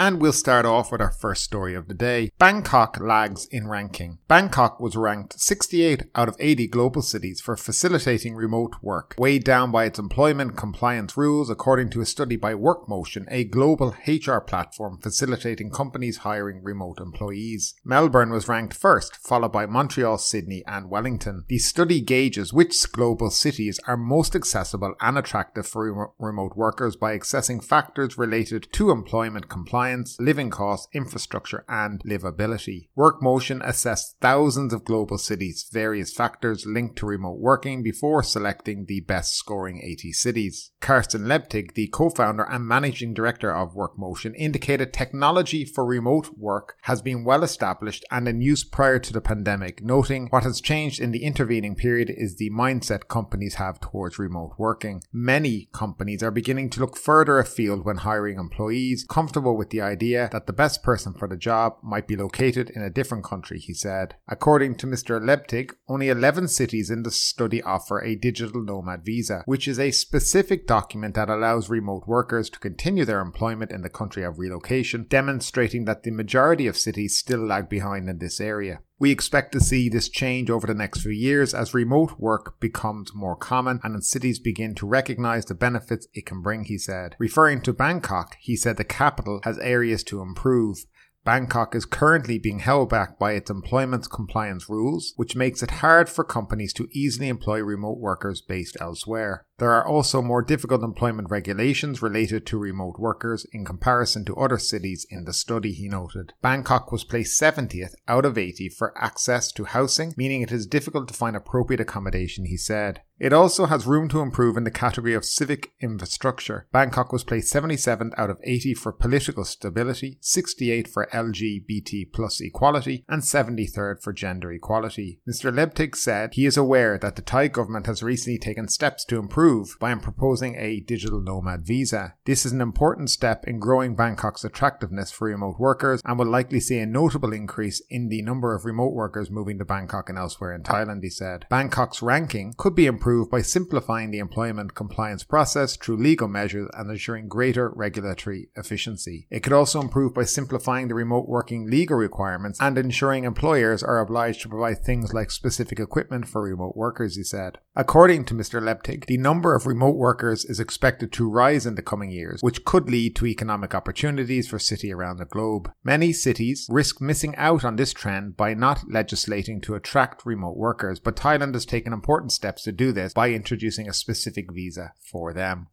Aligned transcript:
And 0.00 0.20
we'll 0.20 0.32
start 0.32 0.64
off 0.64 0.92
with 0.92 1.00
our 1.00 1.10
first 1.10 1.42
story 1.42 1.74
of 1.74 1.88
the 1.88 1.92
day. 1.92 2.30
Bangkok 2.38 3.00
lags 3.00 3.46
in 3.46 3.66
ranking. 3.66 4.18
Bangkok 4.28 4.78
was 4.78 4.94
ranked 4.94 5.40
68 5.40 6.04
out 6.14 6.28
of 6.28 6.36
80 6.38 6.68
global 6.68 7.02
cities 7.02 7.40
for 7.40 7.56
facilitating 7.56 8.36
remote 8.36 8.76
work, 8.80 9.16
weighed 9.18 9.42
down 9.42 9.72
by 9.72 9.86
its 9.86 9.98
employment 9.98 10.56
compliance 10.56 11.16
rules, 11.16 11.50
according 11.50 11.90
to 11.90 12.00
a 12.00 12.06
study 12.06 12.36
by 12.36 12.54
Workmotion, 12.54 13.26
a 13.28 13.42
global 13.42 13.96
HR 14.06 14.38
platform 14.38 15.00
facilitating 15.02 15.68
companies 15.68 16.18
hiring 16.18 16.62
remote 16.62 17.00
employees. 17.00 17.74
Melbourne 17.84 18.30
was 18.30 18.46
ranked 18.46 18.74
first, 18.74 19.16
followed 19.16 19.50
by 19.50 19.66
Montreal, 19.66 20.18
Sydney, 20.18 20.62
and 20.64 20.88
Wellington. 20.88 21.44
The 21.48 21.58
study 21.58 22.00
gauges 22.00 22.52
which 22.52 22.92
global 22.92 23.30
cities 23.30 23.80
are 23.88 23.96
most 23.96 24.36
accessible 24.36 24.94
and 25.00 25.18
attractive 25.18 25.66
for 25.66 26.12
remote 26.20 26.56
workers 26.56 26.94
by 26.94 27.14
assessing 27.14 27.58
factors 27.58 28.16
related 28.16 28.68
to 28.74 28.92
employment 28.92 29.48
compliance 29.48 29.87
compliance, 29.88 30.16
living 30.20 30.50
costs, 30.50 30.88
infrastructure, 30.92 31.64
and 31.68 32.02
livability. 32.04 32.88
Workmotion 32.96 33.66
assessed 33.66 34.16
thousands 34.20 34.72
of 34.72 34.84
global 34.84 35.16
cities, 35.16 35.68
various 35.72 36.12
factors 36.12 36.66
linked 36.66 36.96
to 36.96 37.06
remote 37.06 37.38
working 37.38 37.82
before 37.82 38.22
selecting 38.22 38.84
the 38.86 39.00
best 39.00 39.34
scoring 39.34 39.80
80 39.82 40.12
cities. 40.12 40.72
Carsten 40.80 41.22
Lebtig, 41.22 41.74
the 41.74 41.88
co-founder 41.88 42.44
and 42.44 42.66
managing 42.66 43.14
director 43.14 43.50
of 43.50 43.74
Workmotion, 43.74 44.34
indicated 44.36 44.92
technology 44.92 45.64
for 45.64 45.84
remote 45.84 46.36
work 46.36 46.76
has 46.82 47.02
been 47.02 47.24
well 47.24 47.42
established 47.42 48.04
and 48.10 48.28
in 48.28 48.40
use 48.40 48.64
prior 48.64 48.98
to 48.98 49.12
the 49.12 49.20
pandemic, 49.20 49.82
noting 49.82 50.28
what 50.28 50.44
has 50.44 50.60
changed 50.60 51.00
in 51.00 51.12
the 51.12 51.24
intervening 51.24 51.74
period 51.74 52.10
is 52.14 52.36
the 52.36 52.50
mindset 52.50 53.08
companies 53.08 53.54
have 53.54 53.80
towards 53.80 54.18
remote 54.18 54.54
working. 54.58 55.02
Many 55.12 55.68
companies 55.72 56.22
are 56.22 56.30
beginning 56.30 56.70
to 56.70 56.80
look 56.80 56.96
further 56.96 57.38
afield 57.38 57.84
when 57.84 57.98
hiring 57.98 58.38
employees, 58.38 59.04
comfortable 59.08 59.56
with 59.56 59.70
the 59.70 59.77
the 59.78 59.84
idea 59.84 60.28
that 60.32 60.46
the 60.46 60.52
best 60.52 60.82
person 60.82 61.14
for 61.14 61.28
the 61.28 61.36
job 61.36 61.76
might 61.82 62.08
be 62.08 62.16
located 62.16 62.68
in 62.70 62.82
a 62.82 62.90
different 62.90 63.24
country, 63.24 63.58
he 63.60 63.72
said. 63.72 64.16
According 64.26 64.74
to 64.76 64.86
Mr. 64.86 65.20
Lebtig, 65.20 65.70
only 65.88 66.08
11 66.08 66.48
cities 66.48 66.90
in 66.90 67.04
the 67.04 67.12
study 67.12 67.62
offer 67.62 68.02
a 68.02 68.16
digital 68.16 68.62
nomad 68.64 69.04
visa, 69.04 69.42
which 69.46 69.68
is 69.68 69.78
a 69.78 69.92
specific 69.92 70.66
document 70.66 71.14
that 71.14 71.30
allows 71.30 71.70
remote 71.70 72.08
workers 72.08 72.50
to 72.50 72.58
continue 72.58 73.04
their 73.04 73.20
employment 73.20 73.70
in 73.70 73.82
the 73.82 73.88
country 73.88 74.24
of 74.24 74.38
relocation, 74.38 75.06
demonstrating 75.08 75.84
that 75.84 76.02
the 76.02 76.10
majority 76.10 76.66
of 76.66 76.76
cities 76.76 77.16
still 77.16 77.46
lag 77.46 77.68
behind 77.68 78.08
in 78.08 78.18
this 78.18 78.40
area. 78.40 78.80
We 79.00 79.12
expect 79.12 79.52
to 79.52 79.60
see 79.60 79.88
this 79.88 80.08
change 80.08 80.50
over 80.50 80.66
the 80.66 80.74
next 80.74 81.02
few 81.02 81.12
years 81.12 81.54
as 81.54 81.72
remote 81.72 82.18
work 82.18 82.58
becomes 82.58 83.14
more 83.14 83.36
common 83.36 83.78
and 83.84 84.04
cities 84.04 84.40
begin 84.40 84.74
to 84.76 84.86
recognize 84.86 85.44
the 85.44 85.54
benefits 85.54 86.08
it 86.14 86.26
can 86.26 86.42
bring, 86.42 86.64
he 86.64 86.78
said. 86.78 87.14
Referring 87.18 87.62
to 87.62 87.72
Bangkok, 87.72 88.36
he 88.40 88.56
said 88.56 88.76
the 88.76 88.84
capital 88.84 89.40
has 89.44 89.58
areas 89.58 90.02
to 90.04 90.20
improve. 90.20 90.78
Bangkok 91.24 91.74
is 91.74 91.84
currently 91.84 92.38
being 92.38 92.60
held 92.60 92.88
back 92.88 93.18
by 93.18 93.32
its 93.32 93.50
employment 93.50 94.10
compliance 94.10 94.68
rules, 94.68 95.12
which 95.16 95.36
makes 95.36 95.62
it 95.62 95.70
hard 95.70 96.08
for 96.08 96.24
companies 96.24 96.72
to 96.72 96.88
easily 96.90 97.28
employ 97.28 97.60
remote 97.60 97.98
workers 97.98 98.40
based 98.40 98.76
elsewhere. 98.80 99.44
There 99.58 99.72
are 99.72 99.86
also 99.86 100.22
more 100.22 100.42
difficult 100.42 100.84
employment 100.84 101.30
regulations 101.30 102.00
related 102.00 102.46
to 102.46 102.58
remote 102.58 102.98
workers 102.98 103.44
in 103.52 103.64
comparison 103.64 104.24
to 104.26 104.36
other 104.36 104.58
cities 104.58 105.04
in 105.10 105.24
the 105.24 105.32
study, 105.32 105.72
he 105.72 105.88
noted. 105.88 106.32
Bangkok 106.40 106.92
was 106.92 107.02
placed 107.02 107.40
70th 107.40 107.94
out 108.06 108.24
of 108.24 108.38
80 108.38 108.68
for 108.68 108.96
access 108.96 109.50
to 109.52 109.64
housing, 109.64 110.14
meaning 110.16 110.42
it 110.42 110.52
is 110.52 110.66
difficult 110.66 111.08
to 111.08 111.14
find 111.14 111.34
appropriate 111.34 111.80
accommodation, 111.80 112.44
he 112.44 112.56
said. 112.56 113.02
It 113.18 113.32
also 113.32 113.66
has 113.66 113.84
room 113.84 114.08
to 114.10 114.20
improve 114.20 114.56
in 114.56 114.62
the 114.62 114.70
category 114.70 115.14
of 115.14 115.24
civic 115.24 115.72
infrastructure. 115.80 116.68
Bangkok 116.70 117.12
was 117.12 117.24
placed 117.24 117.52
77th 117.52 118.12
out 118.16 118.30
of 118.30 118.38
80 118.44 118.74
for 118.74 118.92
political 118.92 119.44
stability, 119.44 120.18
68 120.20 120.86
for 120.86 121.08
LGBT 121.12 122.12
plus 122.12 122.40
equality, 122.40 123.04
and 123.08 123.22
73rd 123.22 124.00
for 124.00 124.12
gender 124.12 124.52
equality. 124.52 125.20
Mr. 125.28 125.52
Lebtig 125.52 125.96
said 125.96 126.34
he 126.34 126.46
is 126.46 126.56
aware 126.56 126.96
that 126.96 127.16
the 127.16 127.22
Thai 127.22 127.48
government 127.48 127.86
has 127.86 128.04
recently 128.04 128.38
taken 128.38 128.68
steps 128.68 129.04
to 129.06 129.18
improve 129.18 129.47
improve 129.48 129.78
by 129.80 129.94
proposing 129.94 130.54
a 130.56 130.80
digital 130.80 131.22
nomad 131.22 131.64
visa. 131.64 132.14
This 132.26 132.44
is 132.44 132.52
an 132.52 132.60
important 132.60 133.08
step 133.08 133.46
in 133.46 133.58
growing 133.58 133.96
Bangkok's 133.96 134.44
attractiveness 134.44 135.10
for 135.10 135.28
remote 135.28 135.58
workers 135.58 136.02
and 136.04 136.18
will 136.18 136.26
likely 136.26 136.60
see 136.60 136.78
a 136.78 136.86
notable 136.86 137.32
increase 137.32 137.80
in 137.88 138.10
the 138.10 138.20
number 138.20 138.54
of 138.54 138.66
remote 138.66 138.92
workers 138.92 139.30
moving 139.30 139.58
to 139.58 139.64
Bangkok 139.64 140.10
and 140.10 140.18
elsewhere 140.18 140.54
in 140.54 140.62
Thailand, 140.62 141.02
he 141.02 141.08
said. 141.08 141.46
Bangkok's 141.50 142.02
ranking 142.02 142.52
could 142.58 142.74
be 142.74 142.84
improved 142.84 143.30
by 143.30 143.40
simplifying 143.40 144.10
the 144.10 144.18
employment 144.18 144.74
compliance 144.74 145.24
process 145.24 145.76
through 145.76 145.96
legal 145.96 146.28
measures 146.28 146.68
and 146.74 146.90
ensuring 146.90 147.26
greater 147.26 147.70
regulatory 147.70 148.50
efficiency. 148.54 149.26
It 149.30 149.42
could 149.42 149.54
also 149.54 149.80
improve 149.80 150.12
by 150.12 150.24
simplifying 150.24 150.88
the 150.88 150.94
remote 150.94 151.26
working 151.26 151.70
legal 151.70 151.96
requirements 151.96 152.58
and 152.60 152.76
ensuring 152.76 153.24
employers 153.24 153.82
are 153.82 153.98
obliged 153.98 154.42
to 154.42 154.48
provide 154.50 154.84
things 154.84 155.14
like 155.14 155.30
specific 155.30 155.80
equipment 155.80 156.28
for 156.28 156.42
remote 156.42 156.76
workers, 156.76 157.16
he 157.16 157.24
said. 157.24 157.58
According 157.74 158.24
to 158.26 158.34
Mr. 158.34 158.60
Lebtig, 158.60 159.06
the 159.06 159.16
number 159.16 159.37
number 159.38 159.54
of 159.54 159.66
remote 159.66 159.94
workers 159.94 160.44
is 160.44 160.58
expected 160.58 161.12
to 161.12 161.30
rise 161.30 161.64
in 161.64 161.76
the 161.76 161.80
coming 161.80 162.10
years, 162.10 162.42
which 162.42 162.64
could 162.64 162.90
lead 162.90 163.14
to 163.14 163.24
economic 163.24 163.72
opportunities 163.72 164.48
for 164.48 164.58
cities 164.58 164.90
around 164.90 165.18
the 165.18 165.24
globe. 165.24 165.70
Many 165.84 166.12
cities 166.12 166.66
risk 166.68 167.00
missing 167.00 167.36
out 167.36 167.64
on 167.64 167.76
this 167.76 167.92
trend 167.92 168.36
by 168.36 168.54
not 168.54 168.90
legislating 168.90 169.60
to 169.60 169.76
attract 169.76 170.26
remote 170.26 170.56
workers, 170.56 170.98
but 170.98 171.14
Thailand 171.14 171.54
has 171.54 171.64
taken 171.64 171.92
important 171.92 172.32
steps 172.32 172.64
to 172.64 172.72
do 172.72 172.90
this 172.90 173.14
by 173.14 173.30
introducing 173.30 173.88
a 173.88 173.94
specific 173.94 174.52
visa 174.52 174.92
for 175.08 175.32
them. 175.32 175.68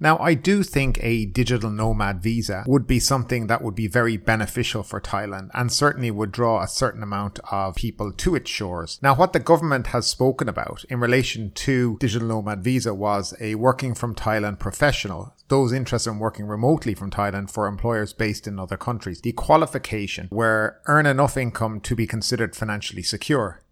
Now, 0.00 0.18
I 0.18 0.34
do 0.34 0.62
think 0.62 0.98
a 1.02 1.26
digital 1.26 1.70
nomad 1.70 2.22
visa 2.22 2.64
would 2.66 2.86
be 2.86 3.00
something 3.00 3.48
that 3.48 3.62
would 3.62 3.74
be 3.74 3.88
very 3.88 4.16
beneficial 4.16 4.82
for 4.82 5.00
Thailand 5.00 5.50
and 5.54 5.72
certainly 5.72 6.10
would 6.10 6.30
draw 6.30 6.62
a 6.62 6.68
certain 6.68 7.02
amount 7.02 7.40
of 7.50 7.74
people 7.74 8.12
to 8.12 8.34
its 8.36 8.50
shores. 8.50 9.00
Now, 9.02 9.14
what 9.14 9.32
the 9.32 9.40
government 9.40 9.88
has 9.88 10.06
spoken 10.06 10.48
about 10.48 10.84
in 10.88 11.00
relation 11.00 11.50
to 11.52 11.96
digital 11.98 12.28
nomad 12.28 12.62
visa 12.62 12.94
was 12.94 13.34
a 13.40 13.56
working 13.56 13.94
from 13.94 14.14
Thailand 14.14 14.60
professional, 14.60 15.34
those 15.48 15.72
interested 15.72 16.10
in 16.10 16.18
working 16.18 16.46
remotely 16.46 16.94
from 16.94 17.10
Thailand 17.10 17.50
for 17.50 17.66
employers 17.66 18.12
based 18.12 18.46
in 18.46 18.58
other 18.58 18.76
countries. 18.76 19.20
The 19.20 19.32
qualification 19.32 20.28
where 20.30 20.80
earn 20.86 21.06
enough 21.06 21.36
income 21.36 21.80
to 21.80 21.96
be 21.96 22.06
considered 22.06 22.54
financially 22.54 23.02
secure. 23.02 23.62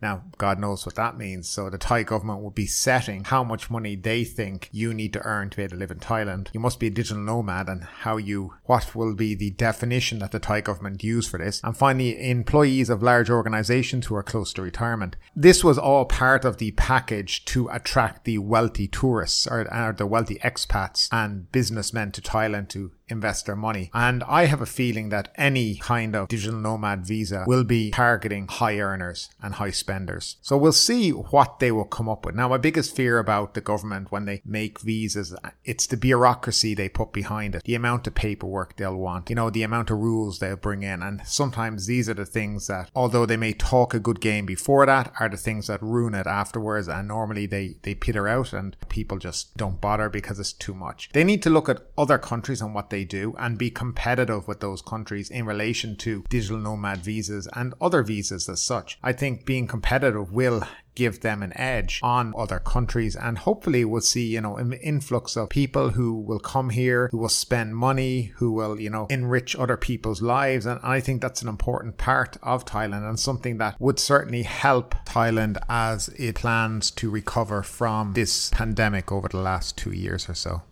Now, 0.00 0.24
God 0.36 0.58
knows 0.58 0.84
what 0.84 0.94
that 0.96 1.16
means. 1.16 1.48
So 1.48 1.70
the 1.70 1.78
Thai 1.78 2.02
government 2.02 2.42
will 2.42 2.50
be 2.50 2.66
setting 2.66 3.24
how 3.24 3.42
much 3.42 3.70
money 3.70 3.96
they 3.96 4.24
think 4.24 4.68
you 4.72 4.92
need 4.92 5.12
to 5.14 5.22
earn 5.22 5.50
to 5.50 5.56
be 5.56 5.62
able 5.62 5.72
to 5.72 5.78
live 5.78 5.90
in 5.90 6.00
Thailand. 6.00 6.48
You 6.52 6.60
must 6.60 6.78
be 6.78 6.88
a 6.88 6.90
digital 6.90 7.22
nomad 7.22 7.68
and 7.68 7.82
how 7.82 8.16
you, 8.16 8.54
what 8.64 8.94
will 8.94 9.14
be 9.14 9.34
the 9.34 9.50
definition 9.50 10.18
that 10.18 10.32
the 10.32 10.38
Thai 10.38 10.60
government 10.60 11.02
use 11.02 11.26
for 11.26 11.38
this. 11.38 11.60
And 11.64 11.76
finally, 11.76 12.30
employees 12.30 12.90
of 12.90 13.02
large 13.02 13.30
organizations 13.30 14.06
who 14.06 14.14
are 14.14 14.22
close 14.22 14.52
to 14.54 14.62
retirement. 14.62 15.16
This 15.34 15.64
was 15.64 15.78
all 15.78 16.04
part 16.04 16.44
of 16.44 16.58
the 16.58 16.72
package 16.72 17.44
to 17.46 17.68
attract 17.68 18.24
the 18.24 18.38
wealthy 18.38 18.88
tourists 18.88 19.46
or, 19.46 19.60
or 19.72 19.92
the 19.92 20.06
wealthy 20.06 20.38
expats 20.44 21.08
and 21.10 21.50
businessmen 21.52 22.12
to 22.12 22.20
Thailand 22.20 22.68
to 22.70 22.92
invest 23.08 23.46
their 23.46 23.56
money. 23.56 23.90
And 23.94 24.22
I 24.24 24.46
have 24.46 24.60
a 24.60 24.66
feeling 24.66 25.10
that 25.10 25.32
any 25.36 25.76
kind 25.76 26.14
of 26.14 26.28
digital 26.28 26.58
nomad 26.58 27.06
visa 27.06 27.44
will 27.46 27.64
be 27.64 27.90
targeting 27.90 28.48
high 28.48 28.78
earners 28.78 29.30
and 29.42 29.54
high 29.54 29.70
spenders. 29.70 30.36
So 30.42 30.56
we'll 30.56 30.72
see 30.72 31.10
what 31.10 31.58
they 31.58 31.72
will 31.72 31.84
come 31.84 32.08
up 32.08 32.26
with. 32.26 32.34
Now, 32.34 32.48
my 32.48 32.58
biggest 32.58 32.94
fear 32.94 33.18
about 33.18 33.54
the 33.54 33.60
government 33.60 34.10
when 34.10 34.24
they 34.24 34.42
make 34.44 34.80
visas, 34.80 35.34
it's 35.64 35.86
the 35.86 35.96
bureaucracy 35.96 36.74
they 36.74 36.88
put 36.88 37.12
behind 37.12 37.54
it, 37.54 37.62
the 37.64 37.74
amount 37.74 38.06
of 38.06 38.14
paperwork 38.14 38.76
they'll 38.76 38.96
want, 38.96 39.30
you 39.30 39.36
know, 39.36 39.50
the 39.50 39.62
amount 39.62 39.90
of 39.90 39.98
rules 39.98 40.38
they'll 40.38 40.56
bring 40.56 40.82
in. 40.82 41.02
And 41.02 41.22
sometimes 41.26 41.86
these 41.86 42.08
are 42.08 42.14
the 42.14 42.26
things 42.26 42.66
that, 42.66 42.90
although 42.94 43.26
they 43.26 43.36
may 43.36 43.52
talk 43.52 43.94
a 43.94 44.00
good 44.00 44.20
game 44.20 44.46
before 44.46 44.86
that, 44.86 45.12
are 45.20 45.28
the 45.28 45.36
things 45.36 45.68
that 45.68 45.82
ruin 45.82 46.14
it 46.14 46.26
afterwards. 46.26 46.88
And 46.88 47.08
normally 47.08 47.46
they, 47.46 47.76
they 47.82 47.94
peter 47.94 48.28
out 48.28 48.52
and 48.52 48.76
people 48.88 49.18
just 49.18 49.56
don't 49.56 49.80
bother 49.80 50.08
because 50.08 50.38
it's 50.38 50.52
too 50.52 50.74
much. 50.74 51.10
They 51.12 51.24
need 51.24 51.42
to 51.42 51.50
look 51.50 51.68
at 51.68 51.82
other 51.96 52.18
countries 52.18 52.60
and 52.60 52.74
what 52.74 52.90
they 52.90 52.95
they 52.96 53.04
do 53.04 53.34
and 53.38 53.58
be 53.58 53.70
competitive 53.70 54.48
with 54.48 54.60
those 54.60 54.80
countries 54.80 55.28
in 55.28 55.44
relation 55.44 55.96
to 55.96 56.24
digital 56.30 56.58
nomad 56.58 56.98
visas 56.98 57.46
and 57.52 57.74
other 57.78 58.02
visas 58.02 58.48
as 58.48 58.62
such. 58.62 58.98
I 59.02 59.12
think 59.12 59.44
being 59.44 59.66
competitive 59.66 60.32
will 60.32 60.62
give 60.94 61.20
them 61.20 61.42
an 61.42 61.52
edge 61.56 62.00
on 62.02 62.32
other 62.36 62.58
countries. 62.58 63.14
And 63.14 63.36
hopefully 63.36 63.84
we'll 63.84 64.00
see, 64.00 64.26
you 64.26 64.40
know, 64.40 64.56
an 64.56 64.72
influx 64.72 65.36
of 65.36 65.50
people 65.50 65.90
who 65.90 66.14
will 66.14 66.40
come 66.40 66.70
here, 66.70 67.08
who 67.12 67.18
will 67.18 67.28
spend 67.28 67.76
money, 67.76 68.32
who 68.36 68.50
will, 68.50 68.80
you 68.80 68.90
know, 68.90 69.06
enrich 69.10 69.54
other 69.54 69.76
people's 69.76 70.22
lives. 70.22 70.64
And 70.64 70.80
I 70.82 71.00
think 71.00 71.20
that's 71.20 71.42
an 71.42 71.48
important 71.48 71.98
part 71.98 72.38
of 72.42 72.64
Thailand 72.64 73.06
and 73.06 73.20
something 73.20 73.58
that 73.58 73.78
would 73.78 73.98
certainly 73.98 74.42
help 74.42 74.94
Thailand 75.04 75.58
as 75.68 76.08
it 76.16 76.36
plans 76.36 76.90
to 76.92 77.10
recover 77.10 77.62
from 77.62 78.14
this 78.14 78.48
pandemic 78.50 79.12
over 79.12 79.28
the 79.28 79.36
last 79.36 79.76
two 79.76 79.92
years 79.92 80.28
or 80.28 80.34
so. 80.34 80.62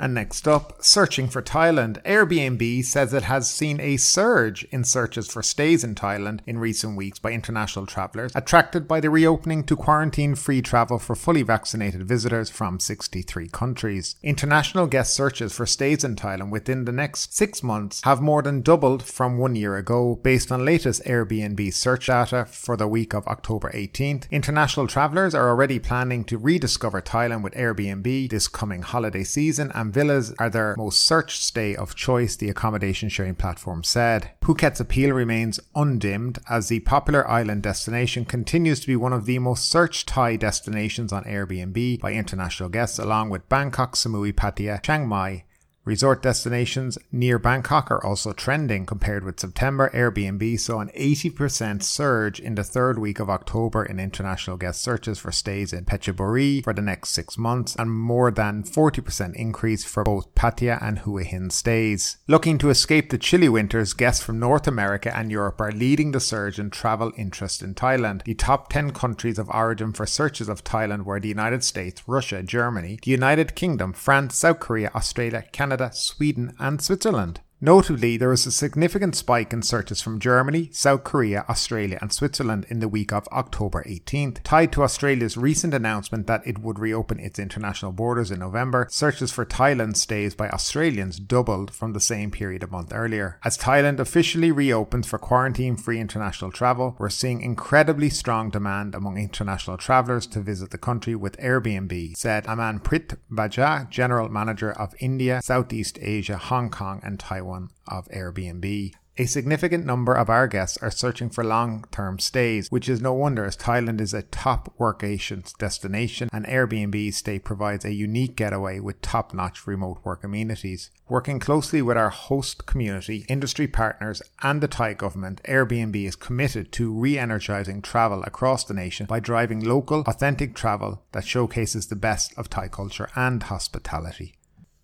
And 0.00 0.14
next 0.14 0.48
up, 0.48 0.78
searching 0.80 1.28
for 1.28 1.42
Thailand. 1.42 2.02
Airbnb 2.04 2.82
says 2.86 3.12
it 3.12 3.24
has 3.24 3.50
seen 3.50 3.78
a 3.80 3.98
surge 3.98 4.64
in 4.70 4.82
searches 4.82 5.30
for 5.30 5.42
stays 5.42 5.84
in 5.84 5.94
Thailand 5.94 6.40
in 6.46 6.58
recent 6.58 6.96
weeks 6.96 7.18
by 7.18 7.32
international 7.32 7.84
travellers, 7.84 8.32
attracted 8.34 8.88
by 8.88 9.00
the 9.00 9.10
reopening 9.10 9.62
to 9.64 9.76
quarantine 9.76 10.34
free 10.34 10.62
travel 10.62 10.98
for 10.98 11.14
fully 11.14 11.42
vaccinated 11.42 12.08
visitors 12.08 12.48
from 12.48 12.80
63 12.80 13.48
countries. 13.48 14.16
International 14.22 14.86
guest 14.86 15.14
searches 15.14 15.52
for 15.52 15.66
stays 15.66 16.02
in 16.02 16.16
Thailand 16.16 16.50
within 16.50 16.86
the 16.86 16.92
next 16.92 17.36
six 17.36 17.62
months 17.62 18.00
have 18.04 18.22
more 18.22 18.40
than 18.40 18.62
doubled 18.62 19.02
from 19.02 19.36
one 19.36 19.54
year 19.54 19.76
ago, 19.76 20.18
based 20.22 20.50
on 20.50 20.64
latest 20.64 21.04
Airbnb 21.04 21.74
search 21.74 22.06
data 22.06 22.46
for 22.46 22.74
the 22.74 22.88
week 22.88 23.12
of 23.12 23.26
October 23.26 23.70
18th. 23.74 24.30
International 24.30 24.86
travellers 24.86 25.34
are 25.34 25.50
already 25.50 25.78
planning 25.78 26.24
to 26.24 26.38
rediscover 26.38 27.02
Thailand 27.02 27.42
with 27.42 27.52
Airbnb 27.52 28.30
this 28.30 28.48
coming 28.48 28.80
holiday 28.80 29.24
season 29.24 29.70
and 29.74 29.89
villas 29.90 30.34
are 30.38 30.50
their 30.50 30.74
most 30.76 31.02
searched 31.02 31.42
stay 31.42 31.74
of 31.76 31.94
choice, 31.94 32.36
the 32.36 32.48
accommodation 32.48 33.08
sharing 33.08 33.34
platform 33.34 33.84
said. 33.84 34.30
Phuket's 34.42 34.80
appeal 34.80 35.12
remains 35.12 35.60
undimmed 35.74 36.38
as 36.48 36.68
the 36.68 36.80
popular 36.80 37.28
island 37.28 37.62
destination 37.62 38.24
continues 38.24 38.80
to 38.80 38.86
be 38.86 38.96
one 38.96 39.12
of 39.12 39.26
the 39.26 39.38
most 39.38 39.70
searched 39.70 40.08
Thai 40.08 40.36
destinations 40.36 41.12
on 41.12 41.24
Airbnb 41.24 42.00
by 42.00 42.12
international 42.12 42.68
guests, 42.68 42.98
along 42.98 43.30
with 43.30 43.48
Bangkok, 43.48 43.94
Samui, 43.94 44.32
Pattaya, 44.32 44.82
Chiang 44.82 45.06
Mai, 45.06 45.44
Resort 45.86 46.22
destinations 46.22 46.98
near 47.10 47.38
Bangkok 47.38 47.90
are 47.90 48.04
also 48.04 48.34
trending. 48.34 48.84
Compared 48.84 49.24
with 49.24 49.40
September, 49.40 49.90
Airbnb 49.94 50.60
saw 50.60 50.80
an 50.80 50.90
80% 50.94 51.82
surge 51.82 52.38
in 52.38 52.54
the 52.54 52.62
third 52.62 52.98
week 52.98 53.18
of 53.18 53.30
October 53.30 53.82
in 53.82 53.98
international 53.98 54.58
guest 54.58 54.82
searches 54.82 55.18
for 55.18 55.32
stays 55.32 55.72
in 55.72 55.86
Phetchaburi 55.86 56.62
for 56.62 56.74
the 56.74 56.82
next 56.82 57.10
six 57.10 57.38
months, 57.38 57.74
and 57.76 57.90
more 57.90 58.30
than 58.30 58.62
40% 58.62 59.34
increase 59.36 59.82
for 59.82 60.04
both 60.04 60.34
Pattaya 60.34 60.78
and 60.82 60.98
Hua 60.98 61.22
Hin 61.22 61.48
stays. 61.48 62.18
Looking 62.28 62.58
to 62.58 62.68
escape 62.68 63.08
the 63.08 63.16
chilly 63.16 63.48
winters, 63.48 63.94
guests 63.94 64.22
from 64.22 64.38
North 64.38 64.68
America 64.68 65.16
and 65.16 65.30
Europe 65.30 65.62
are 65.62 65.72
leading 65.72 66.12
the 66.12 66.20
surge 66.20 66.58
in 66.58 66.68
travel 66.68 67.10
interest 67.16 67.62
in 67.62 67.74
Thailand. 67.74 68.24
The 68.24 68.34
top 68.34 68.68
10 68.68 68.90
countries 68.90 69.38
of 69.38 69.48
origin 69.48 69.94
for 69.94 70.04
searches 70.04 70.50
of 70.50 70.62
Thailand 70.62 71.04
were 71.06 71.20
the 71.20 71.28
United 71.28 71.64
States, 71.64 72.02
Russia, 72.06 72.42
Germany, 72.42 72.98
the 73.02 73.10
United 73.10 73.54
Kingdom, 73.54 73.94
France, 73.94 74.36
South 74.36 74.60
Korea, 74.60 74.90
Australia, 74.94 75.44
Canada, 75.52 75.69
Canada, 75.70 75.92
Sweden, 75.94 76.52
and 76.58 76.82
Switzerland. 76.82 77.42
Notably, 77.62 78.16
there 78.16 78.30
was 78.30 78.46
a 78.46 78.52
significant 78.52 79.14
spike 79.14 79.52
in 79.52 79.60
searches 79.60 80.00
from 80.00 80.18
Germany, 80.18 80.70
South 80.72 81.04
Korea, 81.04 81.44
Australia, 81.46 81.98
and 82.00 82.10
Switzerland 82.10 82.64
in 82.70 82.80
the 82.80 82.88
week 82.88 83.12
of 83.12 83.28
October 83.28 83.84
18th. 83.86 84.38
Tied 84.42 84.72
to 84.72 84.82
Australia's 84.82 85.36
recent 85.36 85.74
announcement 85.74 86.26
that 86.26 86.40
it 86.46 86.60
would 86.60 86.78
reopen 86.78 87.20
its 87.20 87.38
international 87.38 87.92
borders 87.92 88.30
in 88.30 88.38
November, 88.38 88.86
searches 88.90 89.30
for 89.30 89.44
Thailand 89.44 89.98
stays 89.98 90.34
by 90.34 90.48
Australians 90.48 91.20
doubled 91.20 91.70
from 91.70 91.92
the 91.92 92.00
same 92.00 92.30
period 92.30 92.62
a 92.62 92.66
month 92.66 92.92
earlier. 92.94 93.38
As 93.44 93.58
Thailand 93.58 93.98
officially 93.98 94.50
reopens 94.50 95.06
for 95.06 95.18
quarantine 95.18 95.76
free 95.76 96.00
international 96.00 96.50
travel, 96.50 96.96
we're 96.98 97.10
seeing 97.10 97.42
incredibly 97.42 98.08
strong 98.08 98.48
demand 98.48 98.94
among 98.94 99.18
international 99.18 99.76
travellers 99.76 100.26
to 100.28 100.40
visit 100.40 100.70
the 100.70 100.78
country 100.78 101.14
with 101.14 101.36
Airbnb, 101.36 102.16
said 102.16 102.44
Amanpreet 102.44 103.18
Bajaj, 103.30 103.90
General 103.90 104.30
Manager 104.30 104.72
of 104.72 104.94
India, 104.98 105.42
Southeast 105.42 105.98
Asia, 106.00 106.38
Hong 106.38 106.70
Kong, 106.70 107.02
and 107.04 107.20
Taiwan 107.20 107.49
one 107.50 107.68
of 107.86 108.08
Airbnb. 108.08 108.92
A 109.20 109.26
significant 109.26 109.84
number 109.84 110.14
of 110.14 110.30
our 110.30 110.46
guests 110.46 110.78
are 110.78 110.90
searching 110.90 111.28
for 111.28 111.44
long 111.44 111.84
term 111.90 112.18
stays, 112.18 112.70
which 112.70 112.88
is 112.88 113.02
no 113.02 113.12
wonder 113.12 113.44
as 113.44 113.54
Thailand 113.54 114.00
is 114.00 114.14
a 114.14 114.22
top 114.22 114.72
workation 114.78 115.42
destination 115.58 116.30
and 116.32 116.46
Airbnb 116.46 117.12
stay 117.12 117.38
provides 117.38 117.84
a 117.84 117.92
unique 117.92 118.34
getaway 118.34 118.80
with 118.80 119.02
top 119.02 119.34
notch 119.34 119.66
remote 119.66 119.98
work 120.04 120.24
amenities. 120.24 120.90
Working 121.06 121.38
closely 121.38 121.82
with 121.82 121.98
our 121.98 122.08
host 122.08 122.64
community, 122.64 123.26
industry 123.28 123.66
partners, 123.66 124.22
and 124.42 124.62
the 124.62 124.68
Thai 124.68 124.94
government, 124.94 125.42
Airbnb 125.42 126.02
is 126.02 126.16
committed 126.16 126.72
to 126.72 126.90
re 126.90 127.18
energizing 127.18 127.82
travel 127.82 128.22
across 128.22 128.64
the 128.64 128.72
nation 128.72 129.04
by 129.04 129.20
driving 129.20 129.60
local, 129.60 130.00
authentic 130.06 130.54
travel 130.54 131.02
that 131.12 131.26
showcases 131.26 131.88
the 131.88 131.96
best 131.96 132.32
of 132.38 132.48
Thai 132.48 132.68
culture 132.68 133.10
and 133.14 133.42
hospitality. 133.42 134.36